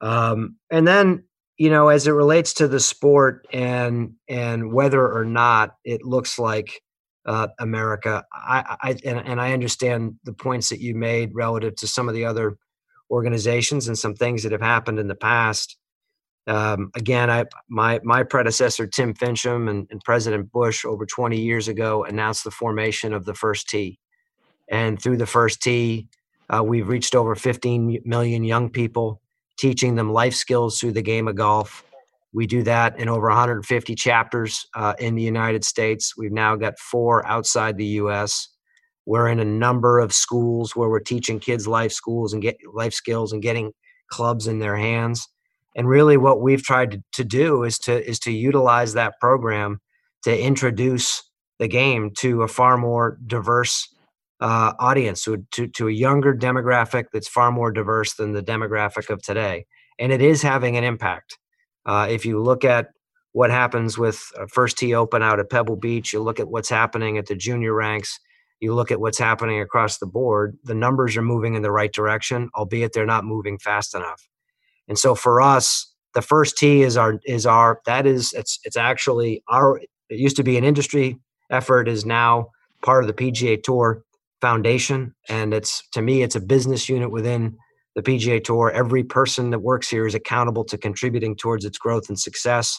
[0.00, 1.24] um, and then
[1.58, 6.38] you know as it relates to the sport and and whether or not it looks
[6.38, 6.80] like
[7.26, 8.24] uh, America.
[8.32, 12.14] I, I and, and I understand the points that you made relative to some of
[12.14, 12.56] the other
[13.10, 15.76] organizations and some things that have happened in the past.
[16.50, 21.68] Um, again, I my my predecessor Tim Finchem and, and, President Bush over 20 years
[21.68, 24.00] ago announced the formation of the first tee,
[24.68, 26.08] and through the first tee,
[26.52, 29.20] uh, we've reached over 15 million young people.
[29.58, 31.84] teaching them life skills through the game of golf.
[32.32, 36.16] We do that in over 150 chapters uh, in the United States.
[36.16, 38.48] We've now got four outside the U.S.
[39.06, 42.94] We're in a number of schools where we're teaching kids life schools and get life
[42.94, 43.72] skills and getting
[44.08, 45.28] clubs in their hands.
[45.76, 49.80] And really, what we've tried to, to do is to is to utilize that program
[50.22, 51.22] to introduce
[51.58, 53.88] the game to a far more diverse
[54.40, 59.10] uh, audience, to, to, to a younger demographic that's far more diverse than the demographic
[59.10, 59.66] of today.
[59.98, 61.38] And it is having an impact.
[61.84, 62.88] Uh, if you look at
[63.32, 64.18] what happens with
[64.50, 67.74] First Tee Open out at Pebble Beach, you look at what's happening at the junior
[67.74, 68.18] ranks,
[68.60, 71.92] you look at what's happening across the board, the numbers are moving in the right
[71.92, 74.29] direction, albeit they're not moving fast enough.
[74.90, 78.76] And so for us, the first tee is our is our that is it's it's
[78.76, 79.88] actually our it
[80.18, 81.16] used to be an industry
[81.50, 82.50] effort is now
[82.82, 84.02] part of the PGA Tour
[84.40, 87.56] foundation and it's to me it's a business unit within
[87.94, 88.70] the PGA Tour.
[88.70, 92.78] Every person that works here is accountable to contributing towards its growth and success.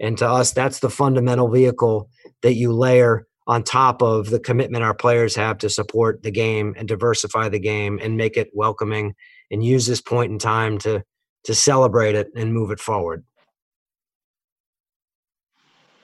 [0.00, 2.08] And to us, that's the fundamental vehicle
[2.42, 6.74] that you layer on top of the commitment our players have to support the game
[6.76, 9.14] and diversify the game and make it welcoming
[9.50, 11.02] and use this point in time to
[11.44, 13.24] to celebrate it and move it forward.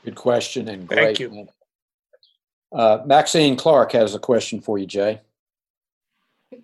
[0.05, 1.19] Good question and great.
[1.19, 1.49] Thank you.
[2.73, 5.21] Uh, Maxine Clark has a question for you, Jay.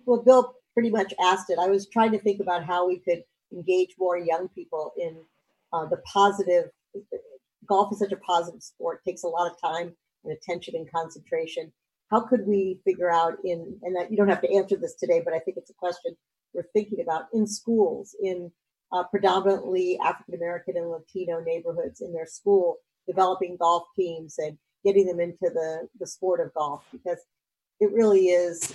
[0.05, 1.59] Well, Bill pretty much asked it.
[1.59, 5.17] I was trying to think about how we could engage more young people in
[5.71, 6.69] uh, the positive.
[7.65, 9.93] Golf is such a positive sport; it takes a lot of time
[10.23, 11.71] and attention and concentration.
[12.09, 15.21] How could we figure out in and that you don't have to answer this today,
[15.23, 16.15] but I think it's a question
[16.53, 18.51] we're thinking about in schools, in
[18.91, 22.77] uh, predominantly African American and Latino neighborhoods in their school,
[23.07, 27.19] developing golf teams and getting them into the, the sport of golf because
[27.79, 28.73] it really is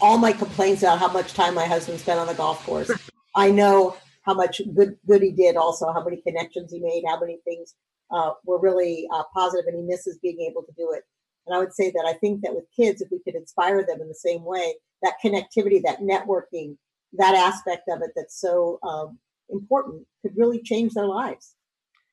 [0.00, 2.90] all my complaints about how much time my husband spent on the golf course.
[3.36, 7.18] I know how much good good he did, also how many connections he made, how
[7.18, 7.74] many things
[8.10, 11.02] uh, were really uh, positive, and he misses being able to do it.
[11.46, 14.00] And I would say that I think that with kids, if we could inspire them
[14.00, 16.76] in the same way, that connectivity, that networking,
[17.18, 19.18] that aspect of it that's so um,
[19.50, 21.54] important could really change their lives.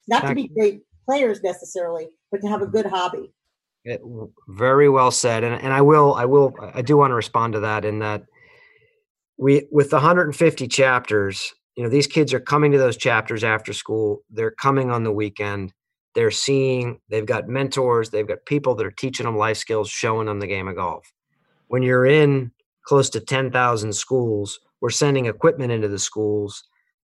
[0.08, 3.34] Not to be great players necessarily, but to have a good hobby.
[3.84, 4.02] It,
[4.48, 7.62] very well said, and and I will I will I do want to respond to
[7.62, 8.24] that in that
[9.38, 13.74] we with the 150 chapters, you know, these kids are coming to those chapters after
[13.74, 14.22] school.
[14.30, 15.74] They're coming on the weekend.
[16.14, 20.28] They're seeing they've got mentors, they've got people that are teaching them life skills, showing
[20.28, 21.12] them the game of golf.
[21.68, 22.52] When you're in
[22.84, 26.64] close to 10,000 schools, we're sending equipment into the schools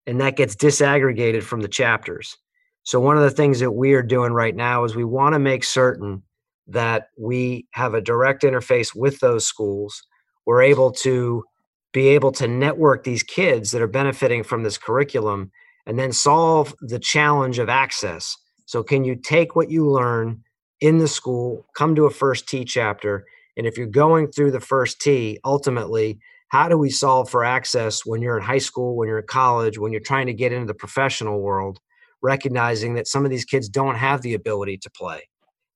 [0.07, 2.37] and that gets disaggregated from the chapters.
[2.83, 5.39] So one of the things that we are doing right now is we want to
[5.39, 6.23] make certain
[6.67, 10.03] that we have a direct interface with those schools.
[10.47, 11.45] We're able to
[11.93, 15.51] be able to network these kids that are benefiting from this curriculum
[15.87, 18.37] and then solve the challenge of access.
[18.67, 20.43] So can you take what you learn
[20.81, 23.25] in the school, come to a first tee chapter,
[23.57, 26.19] and if you're going through the first tee, ultimately
[26.55, 29.77] how do we solve for access when you're in high school, when you're in college,
[29.77, 31.81] when you're trying to get into the professional world,
[32.23, 35.29] recognizing that some of these kids don't have the ability to play.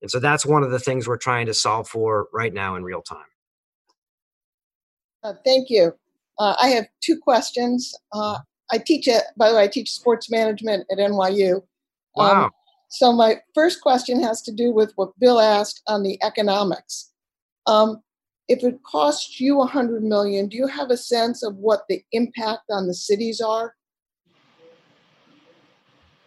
[0.03, 2.85] And so that's one of the things we're trying to solve for right now in
[2.85, 3.27] real time.
[5.25, 5.97] Uh, thank you.
[6.39, 7.93] Uh, I have two questions.
[8.13, 8.39] Uh,
[8.71, 11.57] I teach it, by the way, I teach sports management at NYU.
[11.57, 11.63] Um,
[12.15, 12.45] wow.
[12.45, 12.51] Um,
[12.89, 17.11] so my first question has to do with what Bill asked on the economics.
[17.67, 18.01] Um,
[18.49, 22.03] if it costs you a hundred million, do you have a sense of what the
[22.13, 23.75] impact on the cities are?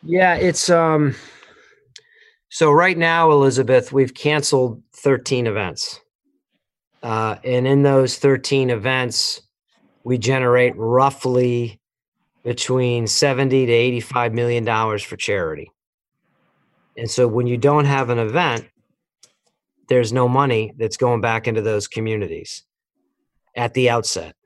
[0.03, 1.15] Yeah, it's um
[2.49, 6.01] so right now, Elizabeth, we've canceled 13 events.
[7.01, 9.41] Uh, and in those 13 events,
[10.03, 11.79] we generate roughly
[12.43, 15.71] between 70 to 85 million dollars for charity.
[16.97, 18.67] And so when you don't have an event,
[19.91, 22.63] there's no money that's going back into those communities
[23.57, 24.37] at the outset.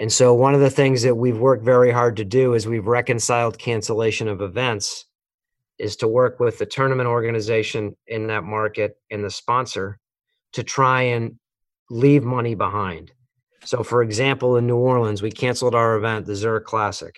[0.00, 2.88] And so, one of the things that we've worked very hard to do is we've
[2.88, 5.06] reconciled cancellation of events,
[5.78, 10.00] is to work with the tournament organization in that market and the sponsor
[10.54, 11.38] to try and
[11.88, 13.12] leave money behind.
[13.64, 17.16] So, for example, in New Orleans, we canceled our event, the Zurich Classic.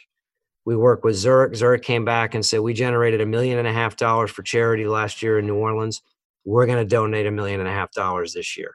[0.67, 1.57] We worked with Zurich.
[1.57, 4.87] Zurich came back and said, We generated a million and a half dollars for charity
[4.87, 6.03] last year in New Orleans
[6.47, 8.73] we're going to donate a million and a half dollars this year.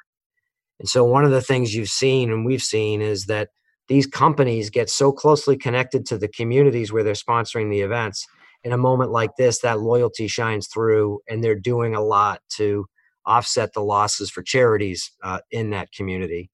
[0.80, 3.50] And so, one of the things you've seen and we've seen is that
[3.88, 8.28] these companies get so closely connected to the communities where they're sponsoring the events.
[8.64, 12.86] In a moment like this, that loyalty shines through, and they're doing a lot to
[13.26, 16.52] offset the losses for charities uh, in that community.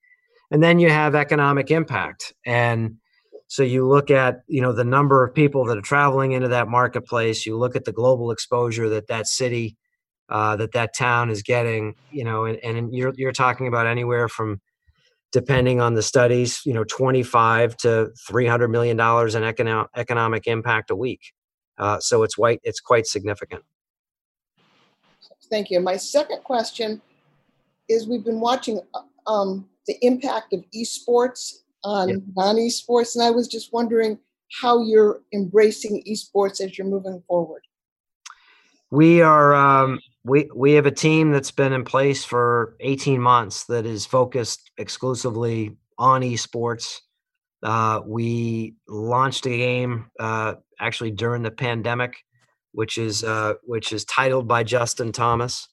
[0.51, 2.34] And then you have economic impact.
[2.45, 2.97] And
[3.47, 6.70] So you look at you know the number of people that are traveling into that
[6.70, 7.45] marketplace.
[7.45, 9.78] You look at the global exposure that that city,
[10.30, 11.95] uh, that that town is getting.
[12.11, 14.61] You know, and, and you're you're talking about anywhere from,
[15.32, 20.91] depending on the studies, you know, 25 to 300 million dollars in economic economic impact
[20.91, 21.34] a week.
[21.78, 23.63] Uh, so it's quite it's quite significant.
[25.49, 25.80] Thank you.
[25.80, 27.01] My second question
[27.88, 32.19] is: We've been watching uh, um, the impact of esports on yep.
[32.36, 34.19] non-esports, and I was just wondering
[34.61, 37.61] how you're embracing esports as you're moving forward.
[38.89, 43.63] We are um, we we have a team that's been in place for 18 months
[43.65, 46.99] that is focused exclusively on esports.
[47.63, 52.17] Uh, we launched a game uh, actually during the pandemic,
[52.73, 55.69] which is uh, which is titled by Justin Thomas,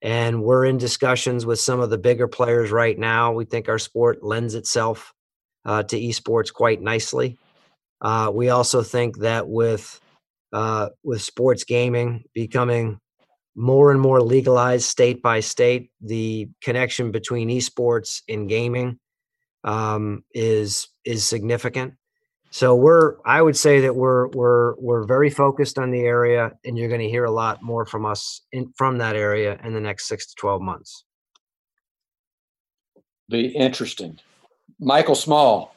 [0.00, 3.32] and we're in discussions with some of the bigger players right now.
[3.32, 5.12] We think our sport lends itself
[5.66, 7.38] uh, to esports quite nicely.
[8.00, 10.00] Uh, we also think that with
[10.52, 12.98] uh, with sports gaming becoming
[13.54, 18.98] more and more legalized state by state, the connection between esports and gaming
[19.64, 21.94] um, is is significant.
[22.50, 26.76] So we're I would say that we're we're we're very focused on the area, and
[26.76, 29.80] you're going to hear a lot more from us in, from that area in the
[29.80, 31.04] next six to twelve months.
[33.28, 34.18] Be interesting.
[34.78, 35.74] Michael Small.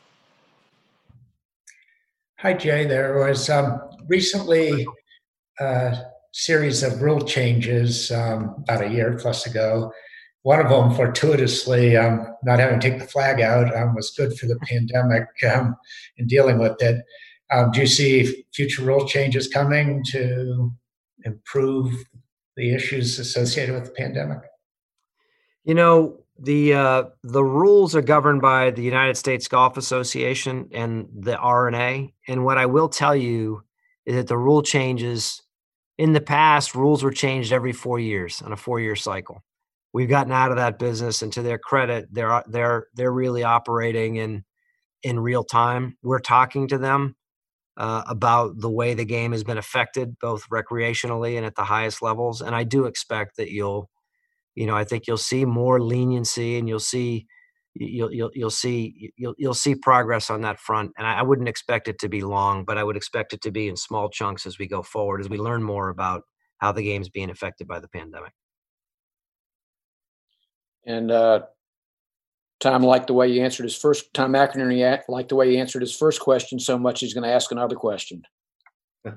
[2.40, 2.86] Hi, Jay.
[2.86, 4.86] There was um, recently
[5.60, 5.98] a
[6.36, 9.90] series of rule changes um, about a year plus ago.
[10.42, 14.38] One of them, fortuitously, um, not having to take the flag out, um, was good
[14.38, 15.76] for the pandemic um,
[16.18, 17.04] in dealing with it.
[17.52, 20.72] Um, do you see future rule changes coming to
[21.24, 21.94] improve
[22.58, 24.40] the issues associated with the pandemic?
[25.64, 31.08] You know, the uh, the rules are governed by the United States Golf Association and
[31.18, 32.14] the R&A.
[32.28, 33.64] And what I will tell you
[34.06, 35.42] is that the rule changes
[35.98, 39.44] in the past, rules were changed every four years on a four year cycle.
[39.94, 44.18] We've gotten out of that business, and to their credit, they're they're they're really operating
[44.18, 44.44] in
[45.04, 45.98] in real time.
[46.04, 47.16] We're talking to them
[47.78, 52.02] uh, about the way the game has been affected, both recreationally and at the highest
[52.02, 52.42] levels.
[52.42, 53.90] And I do expect that you'll
[54.56, 57.28] you know, I think you'll see more leniency and you'll see
[57.76, 60.92] you'll you'll you'll see you'll you'll see progress on that front.
[60.98, 63.52] And I, I wouldn't expect it to be long, but I would expect it to
[63.52, 66.24] be in small chunks as we go forward, as we learn more about
[66.58, 68.32] how the game's being affected by the pandemic.
[70.86, 71.42] And uh,
[72.60, 74.14] Tom liked the way you answered his first.
[74.14, 77.34] Tom McInerney liked the way you answered his first question so much he's going to
[77.34, 78.24] ask another question.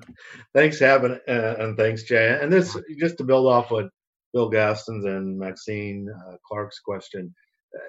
[0.55, 2.39] thanks, Evan, uh, and thanks, Jay.
[2.41, 3.89] And this just to build off what
[4.35, 7.35] Bill Galston's and Maxine uh, Clark's question.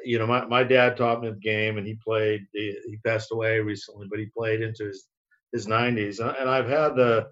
[0.04, 2.46] You know, my, my dad taught me the game, and he played.
[2.54, 5.06] He, he, passed away recently, but he played into his
[5.52, 7.28] his 90s, and I've had the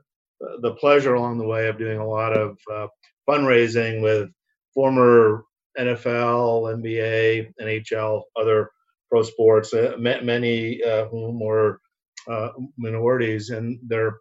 [0.61, 2.87] the pleasure along the way of doing a lot of uh,
[3.27, 4.29] fundraising with
[4.73, 5.43] former
[5.77, 8.69] NFL, NBA, NHL, other
[9.09, 11.79] pro sports, uh, many uh, whom were
[12.27, 14.19] uh, minorities, and their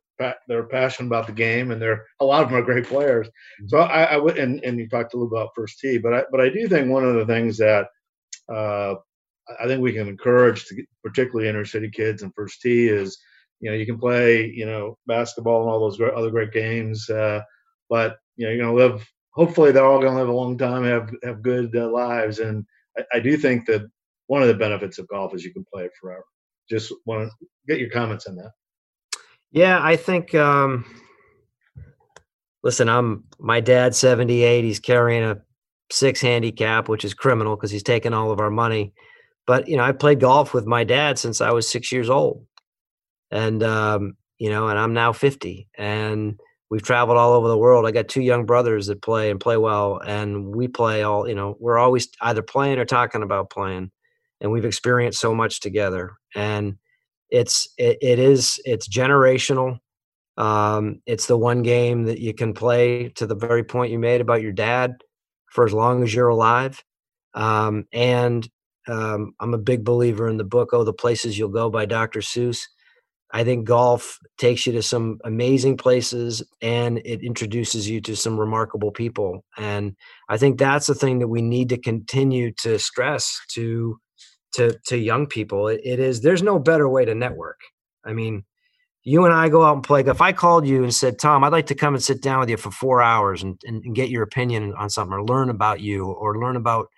[0.48, 3.26] they're passionate about the game, and they're a lot of them are great players.
[3.28, 3.68] Mm-hmm.
[3.68, 6.22] So I, I would, and, and you talked a little about first tee, but I,
[6.30, 7.88] but I do think one of the things that
[8.52, 8.94] uh,
[9.60, 13.18] I think we can encourage, get, particularly inner city kids and first tee, is
[13.60, 17.40] you know you can play you know basketball and all those other great games, uh,
[17.88, 19.06] but you know you're going to live.
[19.32, 22.64] Hopefully, they're all going to live a long time, have have good uh, lives, and
[22.98, 23.88] I, I do think that
[24.26, 26.24] one of the benefits of golf is you can play it forever.
[26.68, 28.50] Just want to get your comments on that.
[29.52, 30.34] Yeah, I think.
[30.34, 30.84] Um,
[32.62, 34.64] listen, I'm my dad's 78.
[34.64, 35.40] He's carrying a
[35.90, 38.92] six handicap, which is criminal because he's taking all of our money.
[39.46, 42.44] But you know, I played golf with my dad since I was six years old,
[43.30, 47.86] and um, you know, and I'm now 50, and we've traveled all over the world.
[47.86, 51.28] I got two young brothers that play and play well, and we play all.
[51.28, 53.90] You know, we're always either playing or talking about playing,
[54.40, 56.12] and we've experienced so much together.
[56.34, 56.76] And
[57.30, 59.78] it's it, it is it's generational
[60.36, 64.20] um, it's the one game that you can play to the very point you made
[64.20, 64.96] about your dad
[65.50, 66.82] for as long as you're alive
[67.34, 68.48] um, and
[68.88, 72.20] um, i'm a big believer in the book oh the places you'll go by dr
[72.20, 72.60] seuss
[73.32, 78.38] i think golf takes you to some amazing places and it introduces you to some
[78.38, 79.96] remarkable people and
[80.28, 83.98] i think that's the thing that we need to continue to stress to
[84.56, 85.68] to to young people.
[85.68, 87.60] It, it is there's no better way to network.
[88.04, 88.44] I mean,
[89.06, 90.02] you and I go out and play.
[90.02, 90.16] Golf.
[90.16, 92.50] If I called you and said, Tom, I'd like to come and sit down with
[92.50, 95.80] you for four hours and, and, and get your opinion on something or learn about
[95.80, 96.88] you or learn about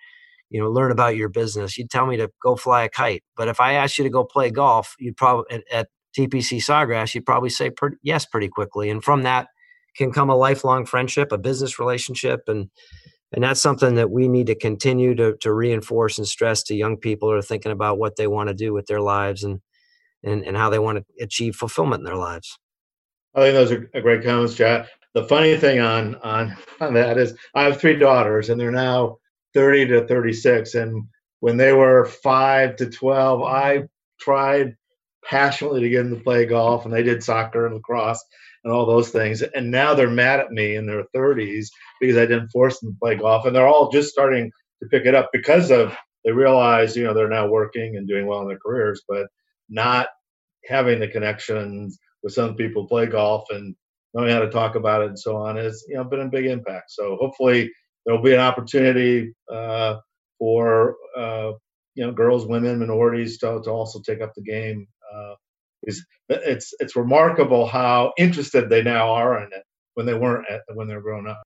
[0.49, 1.77] you know, learn about your business.
[1.77, 3.23] You'd tell me to go fly a kite.
[3.37, 5.87] But if I asked you to go play golf, you'd probably at, at
[6.17, 8.89] TPC Sawgrass, you'd probably say per, yes pretty quickly.
[8.89, 9.49] And from that
[9.95, 12.71] can come a lifelong friendship, a business relationship, and
[13.31, 16.97] and that's something that we need to continue to to reinforce and stress to young
[16.97, 19.61] people who are thinking about what they want to do with their lives and
[20.23, 22.57] and, and how they want to achieve fulfillment in their lives.
[23.35, 24.87] I think those are great comments, Jack.
[25.13, 29.17] The funny thing on on on that is I have three daughters and they're now
[29.53, 31.03] 30 to 36 and
[31.39, 33.83] when they were 5 to 12 I
[34.19, 34.75] tried
[35.25, 38.23] passionately to get them to play golf and they did soccer and lacrosse
[38.63, 41.67] and all those things and now they're mad at me in their 30s
[41.99, 44.51] because I didn't force them to play golf and they're all just starting
[44.81, 48.27] to pick it up because of they realize you know they're now working and doing
[48.27, 49.27] well in their careers but
[49.69, 50.07] not
[50.65, 53.75] having the connections with some people play golf and
[54.13, 56.45] knowing how to talk about it and so on has you know been a big
[56.45, 56.91] impact.
[56.91, 57.71] So hopefully
[58.05, 59.97] there'll be an opportunity uh,
[60.37, 61.51] for uh,
[61.95, 64.87] you know girls, women, minorities to, to also take up the game.
[65.13, 65.33] Uh,
[65.83, 69.63] it's, it's it's remarkable how interested they now are in it
[69.93, 71.41] when they weren't at, when they were growing up.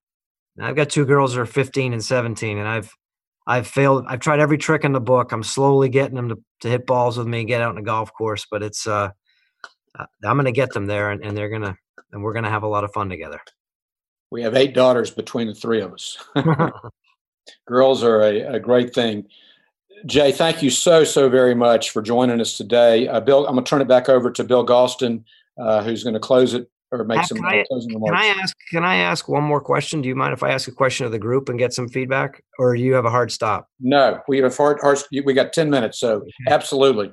[0.60, 2.92] I've got two girls that are 15 and 17, and I've
[3.46, 4.04] I've failed.
[4.08, 5.32] I've tried every trick in the book.
[5.32, 7.82] I'm slowly getting them to, to hit balls with me and get out in the
[7.82, 9.10] golf course, but it's uh,
[9.96, 11.76] I'm going to get them there, and, and they're gonna
[12.12, 13.40] and we're gonna have a lot of fun together.
[14.30, 16.16] We have eight daughters between the three of us.
[17.66, 19.26] Girls are a, a, great thing.
[20.06, 23.06] Jay, thank you so so very much for joining us today.
[23.06, 25.24] Uh, Bill, I'm going to turn it back over to Bill Galston,
[25.58, 26.68] uh, who's going to close it
[27.00, 28.10] or make some I, closing remarks.
[28.10, 28.56] Can I ask?
[28.70, 30.02] Can I ask one more question?
[30.02, 32.42] Do you mind if I ask a question of the group and get some feedback,
[32.58, 33.68] or do you have a hard stop?
[33.80, 34.78] No, we have a hard.
[34.80, 36.30] hard we got ten minutes, so okay.
[36.48, 37.12] absolutely.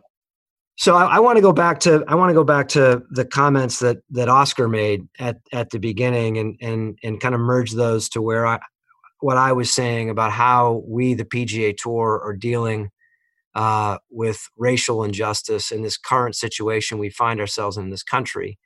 [0.78, 3.26] So I, I want to go back to I want to go back to the
[3.26, 7.74] comments that that Oscar made at at the beginning and and and kind of merge
[7.74, 8.60] those to where I
[9.20, 12.90] what I was saying about how we the PGA Tour are dealing
[13.56, 18.58] uh, with racial injustice in this current situation we find ourselves in this country,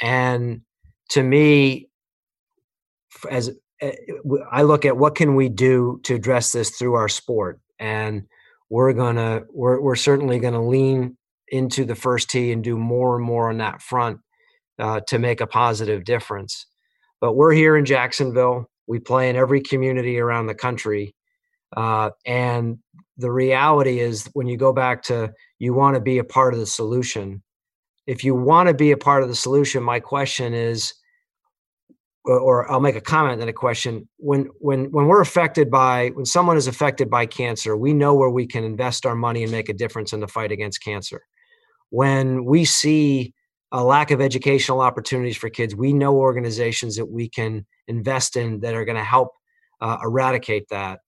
[0.00, 0.62] and
[1.10, 1.88] to me,
[3.30, 3.92] as eh,
[4.50, 8.24] I look at what can we do to address this through our sport, and
[8.70, 11.16] we're gonna we're we're certainly gonna lean
[11.48, 14.18] into the first tee and do more and more on that front
[14.78, 16.66] uh, to make a positive difference.
[17.20, 18.68] But we're here in Jacksonville.
[18.86, 21.14] We play in every community around the country.
[21.76, 22.78] Uh, and
[23.16, 26.60] the reality is, when you go back to you want to be a part of
[26.60, 27.42] the solution,
[28.06, 30.94] if you want to be a part of the solution, my question is,
[32.26, 34.08] or I'll make a comment and a question.
[34.16, 38.30] When when when we're affected by when someone is affected by cancer, we know where
[38.30, 41.22] we can invest our money and make a difference in the fight against cancer
[41.94, 43.32] when we see
[43.70, 48.58] a lack of educational opportunities for kids, we know organizations that we can invest in
[48.60, 49.30] that are going to help
[49.80, 50.98] uh, eradicate that.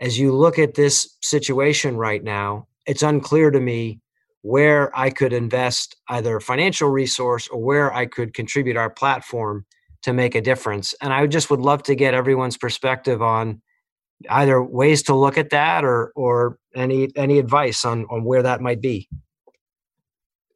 [0.00, 3.98] As you look at this situation right now, it's unclear to me
[4.42, 9.66] where I could invest either financial resource or where I could contribute our platform
[10.02, 10.94] to make a difference.
[11.02, 13.60] And I just would love to get everyone's perspective on
[14.30, 18.60] either ways to look at that or or any any advice on on where that
[18.60, 19.08] might be.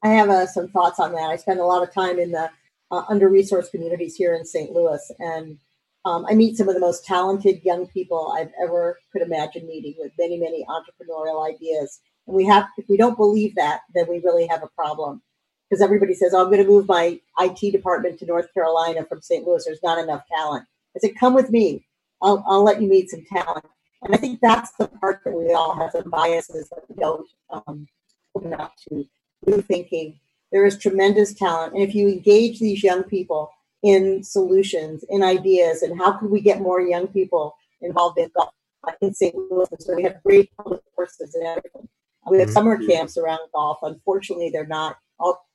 [0.03, 1.31] I have uh, some thoughts on that.
[1.31, 2.51] I spend a lot of time in the
[2.91, 4.73] uh, under-resourced communities here in St.
[4.73, 5.59] Louis, and
[6.05, 9.95] um, I meet some of the most talented young people I've ever could imagine meeting,
[9.99, 12.01] with many, many entrepreneurial ideas.
[12.27, 15.23] And we have, if we don't believe that, then we really have a problem.
[15.69, 19.23] Because everybody says, "Oh, I'm going to move my IT department to North Carolina from
[19.23, 19.47] St.
[19.47, 19.65] Louis.
[19.65, 21.87] There's not enough talent." I said, "Come with me.
[22.21, 23.65] I'll, I'll let you meet some talent."
[24.03, 27.27] And I think that's the part that we all have some biases that we don't
[27.51, 27.87] um,
[28.35, 29.07] open up to
[29.47, 30.19] new thinking.
[30.51, 31.75] There is tremendous talent.
[31.75, 33.51] And if you engage these young people
[33.83, 38.53] in solutions, in ideas, and how can we get more young people involved in golf
[39.01, 39.35] in St.
[39.35, 39.69] Louis?
[39.79, 41.89] So we have great public courses and everything.
[42.31, 42.55] We have mm-hmm.
[42.55, 43.79] summer camps around golf.
[43.83, 44.97] Unfortunately, they're not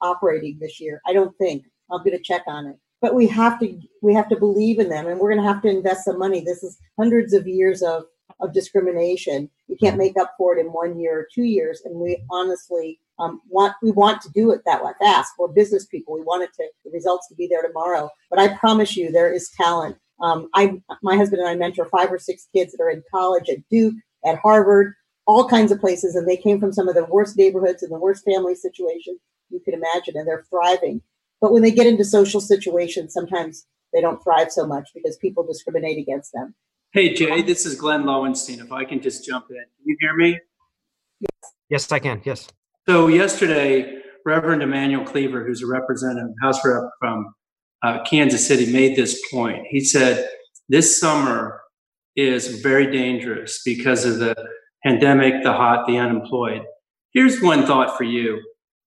[0.01, 1.01] operating this year.
[1.07, 1.65] I don't think.
[1.91, 2.75] I'm going to check on it.
[2.99, 5.61] But we have to we have to believe in them, and we're going to have
[5.61, 6.41] to invest some money.
[6.41, 8.05] This is hundreds of years of
[8.39, 9.49] of discrimination.
[9.67, 11.81] You can't make up for it in one year or two years.
[11.85, 15.33] And we honestly um, want we want to do it that way fast.
[15.37, 16.13] We're business people.
[16.13, 18.09] We want it to the results to be there tomorrow.
[18.29, 19.97] But I promise you, there is talent.
[20.21, 23.49] Um, I my husband and I mentor five or six kids that are in college
[23.49, 23.95] at Duke,
[24.25, 24.93] at Harvard,
[25.27, 27.99] all kinds of places, and they came from some of the worst neighborhoods and the
[27.99, 29.19] worst family situations
[29.49, 31.01] you could imagine, and they're thriving.
[31.41, 35.45] But when they get into social situations, sometimes they don't thrive so much because people
[35.45, 36.55] discriminate against them.
[36.93, 38.59] Hey, Jay, this is Glenn Lowenstein.
[38.59, 39.57] If I can just jump in.
[39.57, 40.39] Can you hear me?
[41.19, 42.21] Yes, yes I can.
[42.23, 42.47] Yes.
[42.87, 47.33] So, yesterday, Reverend Emanuel Cleaver, who's a representative, House rep from
[47.83, 49.65] uh, Kansas City, made this point.
[49.69, 50.29] He said,
[50.69, 51.61] This summer
[52.15, 54.35] is very dangerous because of the
[54.87, 56.61] pandemic, the hot, the unemployed.
[57.11, 58.41] Here's one thought for you.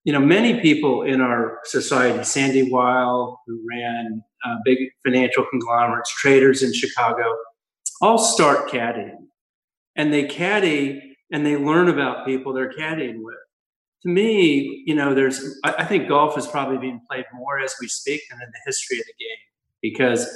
[0.04, 6.10] You know, many people in our society, Sandy Weill, who ran uh, big financial conglomerates,
[6.14, 7.36] traders in Chicago,
[8.00, 9.26] all start caddying.
[9.94, 13.36] And they caddy and they learn about people they're caddying with.
[14.04, 17.74] To me, you know, there's, I, I think golf is probably being played more as
[17.78, 19.36] we speak than in the history of the game
[19.82, 20.34] because,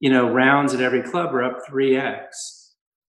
[0.00, 2.53] you know, rounds at every club are up 3x.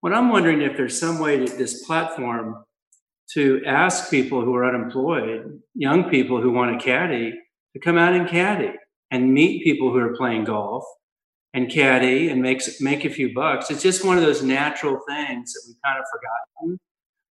[0.05, 2.63] What I'm wondering if there's some way to this platform
[3.33, 7.33] to ask people who are unemployed, young people who want to caddy,
[7.73, 8.75] to come out and caddy
[9.11, 10.85] and meet people who are playing golf
[11.55, 13.71] and caddy and makes make a few bucks.
[13.71, 16.79] It's just one of those natural things that we've kind of forgotten.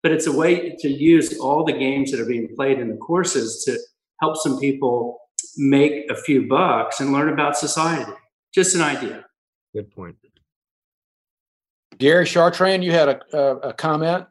[0.02, 2.98] But it's a way to use all the games that are being played in the
[2.98, 3.78] courses to
[4.20, 5.20] help some people
[5.58, 8.14] make a few bucks and learn about society.
[8.52, 9.26] Just an idea.
[9.76, 10.16] Good point.
[11.98, 14.26] Gary Chartrand, you had a, a, a comment?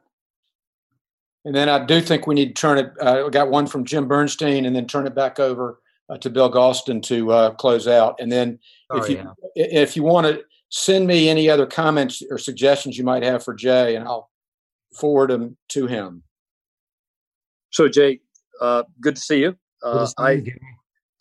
[1.45, 2.93] And then I do think we need to turn it.
[3.01, 6.31] I uh, got one from Jim Bernstein, and then turn it back over uh, to
[6.31, 8.17] Bill Galston to uh, close out.
[8.21, 8.59] And then,
[8.91, 9.33] oh, if you yeah.
[9.57, 13.55] if you want to send me any other comments or suggestions you might have for
[13.55, 14.31] Jay, and I'll
[14.95, 16.23] forward them to him.
[17.71, 18.21] So, Jay,
[18.61, 19.57] uh, good to see you.
[19.83, 20.55] Uh, see I you,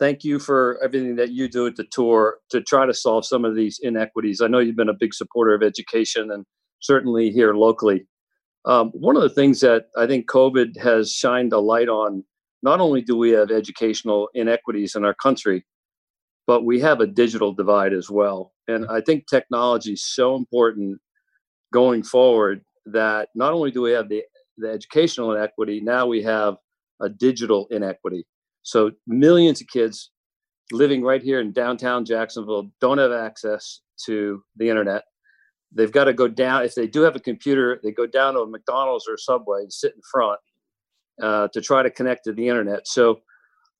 [0.01, 3.45] thank you for everything that you do at the tour to try to solve some
[3.45, 4.41] of these inequities.
[4.41, 6.43] I know you've been a big supporter of education, and
[6.79, 8.07] certainly here locally.
[8.65, 12.23] Um, one of the things that I think COVID has shined a light on
[12.63, 15.65] not only do we have educational inequities in our country,
[16.47, 18.53] but we have a digital divide as well.
[18.67, 20.99] And I think technology is so important
[21.71, 24.23] going forward that not only do we have the,
[24.57, 26.55] the educational inequity, now we have
[26.99, 28.25] a digital inequity.
[28.63, 30.11] So millions of kids
[30.71, 35.03] living right here in downtown Jacksonville don't have access to the internet.
[35.73, 38.41] They've got to go down if they do have a computer they go down to
[38.41, 40.39] a mcdonald's or a subway and sit in front
[41.21, 42.87] uh, to try to connect to the internet.
[42.87, 43.21] So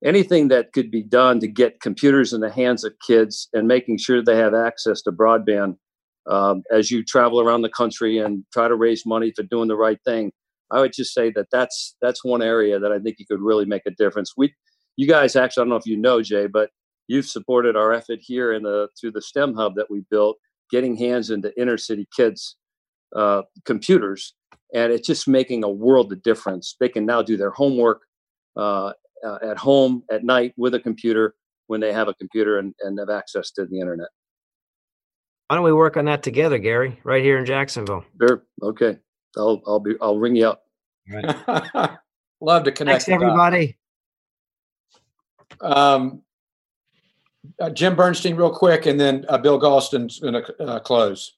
[0.04, 3.98] anything that could be done to get computers in the hands of kids and making
[3.98, 5.76] sure they have access to broadband
[6.30, 9.76] um, as you travel around the country and try to raise money for doing the
[9.76, 10.32] right thing
[10.72, 13.66] i would just say that that's that's one area that i think you could really
[13.66, 14.34] make a difference.
[14.38, 14.54] We
[14.98, 16.70] you guys actually i don't know if you know jay but
[17.08, 20.38] you've supported our effort here in the through the stem hub that we built
[20.72, 22.56] getting hands into inner city kids'
[23.16, 24.34] uh, computers,
[24.74, 26.78] and it's just making a world of difference.
[26.80, 28.02] They can now do their homework
[28.56, 31.36] uh, uh, at home at night with a computer
[31.68, 34.08] when they have a computer and, and have access to the internet.
[35.48, 36.98] Why don't we work on that together, Gary?
[37.04, 38.06] Right here in Jacksonville.
[38.22, 38.44] Sure.
[38.64, 38.98] Okay.
[39.38, 40.64] I'll I'll be I'll ring you up.
[41.10, 41.92] Right.
[42.42, 43.04] Love to connect.
[43.04, 43.78] Thanks, everybody.
[45.62, 46.22] Um,
[47.60, 51.34] uh, Jim Bernstein, real quick, and then uh, Bill Galston's going to uh, close.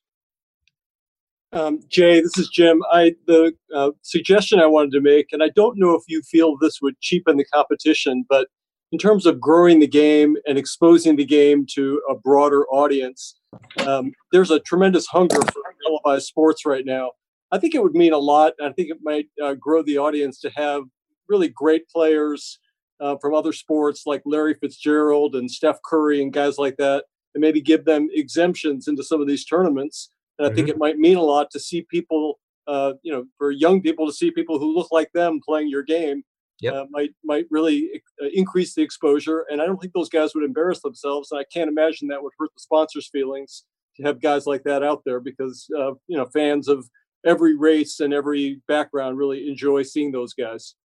[1.53, 2.81] Um, Jay, this is Jim.
[2.91, 6.57] I the uh, suggestion I wanted to make, and I don't know if you feel
[6.57, 8.47] this would cheapen the competition, but
[8.91, 13.39] in terms of growing the game and exposing the game to a broader audience,
[13.85, 17.11] um, there's a tremendous hunger for televised sports right now.
[17.51, 18.53] I think it would mean a lot.
[18.61, 20.83] I think it might uh, grow the audience to have
[21.29, 22.59] really great players
[23.03, 27.03] uh, from other sports like Larry Fitzgerald and Steph Curry and guys like that,
[27.35, 30.09] and maybe give them exemptions into some of these tournaments.
[30.39, 30.55] And I mm-hmm.
[30.55, 34.07] think it might mean a lot to see people, uh, you know, for young people
[34.07, 36.23] to see people who look like them playing your game.
[36.61, 36.73] Yep.
[36.73, 40.45] Uh, might might really uh, increase the exposure, and I don't think those guys would
[40.45, 41.29] embarrass themselves.
[41.31, 43.65] And I can't imagine that would hurt the sponsors' feelings
[43.97, 46.87] to have guys like that out there, because uh, you know fans of
[47.25, 50.75] every race and every background really enjoy seeing those guys.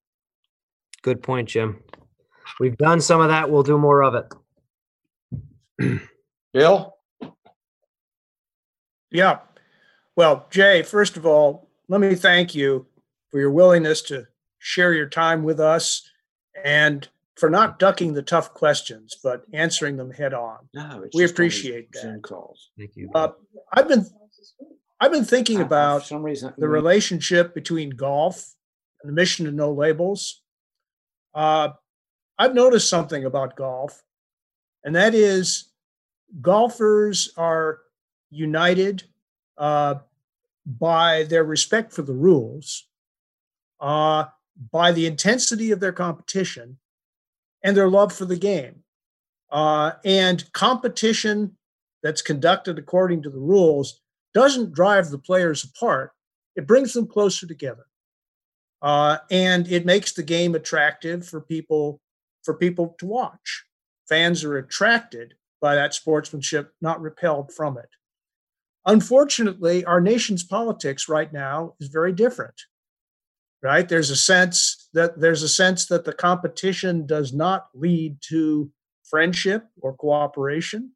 [1.03, 1.81] Good point, Jim.
[2.61, 3.51] We've done some of that.
[3.51, 4.15] We'll do more of
[5.81, 6.01] it.
[6.53, 6.95] Bill?
[9.11, 9.39] Yeah.
[10.17, 12.87] Well, Jay, first of all, let me thank you
[13.31, 14.27] for your willingness to
[14.59, 16.09] share your time with us
[16.65, 20.59] and for not ducking the tough questions, but answering them head on.
[20.75, 22.21] No, we appreciate that.
[22.23, 22.71] Calls.
[22.77, 23.11] Thank you.
[23.15, 23.29] Uh,
[23.73, 24.05] I've been
[25.01, 28.55] I've been thinking about some reason, the relationship between golf
[29.03, 30.43] and the mission to no labels.
[31.35, 31.69] Uh,
[32.39, 34.03] I've noticed something about golf,
[34.85, 35.73] and that is
[36.41, 37.81] golfers are
[38.31, 39.03] united
[39.57, 39.97] uh,
[40.65, 42.87] by their respect for the rules,
[43.81, 44.27] uh,
[44.71, 46.79] by the intensity of their competition,
[47.65, 48.85] and their love for the game.
[49.51, 51.57] Uh, and competition
[52.03, 54.01] that's conducted according to the rules
[54.35, 56.13] doesn't drive the players apart,
[56.55, 57.87] it brings them closer together.
[58.81, 62.01] Uh, and it makes the game attractive for people
[62.49, 63.67] for people to watch.
[64.09, 67.91] Fans are attracted by that sportsmanship, not repelled from it.
[68.87, 72.55] Unfortunately, our nation's politics right now is very different.
[73.63, 73.87] right?
[73.87, 78.71] There's a sense that there's a sense that the competition does not lead to
[79.05, 80.93] friendship or cooperation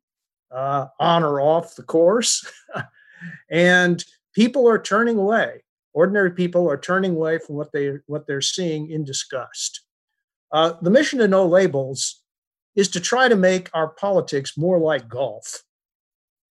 [0.51, 2.51] uh, on or off the course.
[3.51, 4.03] and
[4.35, 5.65] people are turning away.
[5.93, 9.83] Ordinary people are turning away from what they what they're seeing in disgust.
[10.53, 12.21] Uh, the mission of No Labels
[12.77, 15.63] is to try to make our politics more like golf.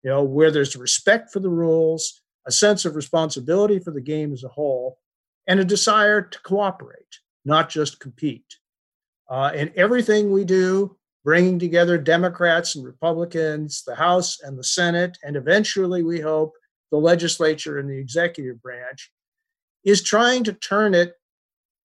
[0.03, 4.33] You know, where there's respect for the rules, a sense of responsibility for the game
[4.33, 4.97] as a whole,
[5.47, 8.57] and a desire to cooperate, not just compete.
[9.29, 15.17] Uh, and everything we do, bringing together Democrats and Republicans, the House and the Senate,
[15.23, 16.53] and eventually, we hope,
[16.91, 19.11] the legislature and the executive branch,
[19.85, 21.13] is trying to turn it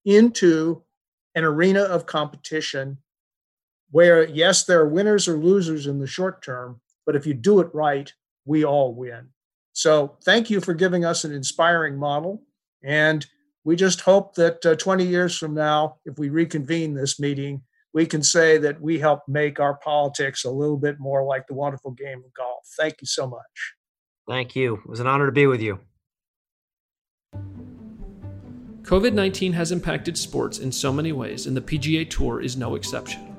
[0.04, 0.82] into
[1.36, 2.98] an arena of competition
[3.90, 7.60] where, yes, there are winners or losers in the short term, but if you do
[7.60, 8.12] it right,
[8.44, 9.28] we all win.
[9.72, 12.42] So, thank you for giving us an inspiring model.
[12.82, 13.24] And
[13.62, 17.62] we just hope that uh, 20 years from now, if we reconvene this meeting,
[17.92, 21.54] we can say that we helped make our politics a little bit more like the
[21.54, 22.66] wonderful game of golf.
[22.78, 23.74] Thank you so much.
[24.28, 24.74] Thank you.
[24.76, 25.80] It was an honor to be with you.
[28.86, 32.76] COVID 19 has impacted sports in so many ways, and the PGA Tour is no
[32.76, 33.36] exception.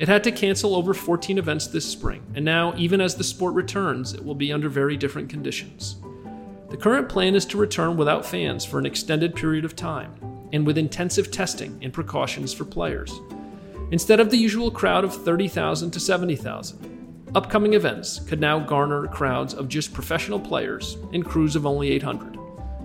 [0.00, 3.54] It had to cancel over 14 events this spring, and now, even as the sport
[3.54, 5.98] returns, it will be under very different conditions.
[6.70, 10.16] The current plan is to return without fans for an extended period of time,
[10.52, 13.20] and with intensive testing and precautions for players.
[13.92, 19.54] Instead of the usual crowd of 30,000 to 70,000, upcoming events could now garner crowds
[19.54, 22.37] of just professional players and crews of only 800.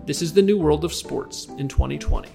[0.06, 2.28] This is the new world of sports in 2020.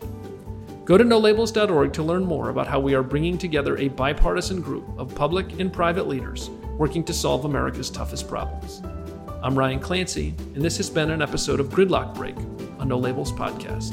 [0.86, 4.86] Go to nolabels.org to learn more about how we are bringing together a bipartisan group
[4.98, 6.48] of public and private leaders
[6.78, 8.80] working to solve America's toughest problems.
[9.42, 12.36] I'm Ryan Clancy, and this has been an episode of Gridlock Break
[12.78, 13.92] a No Labels Podcast.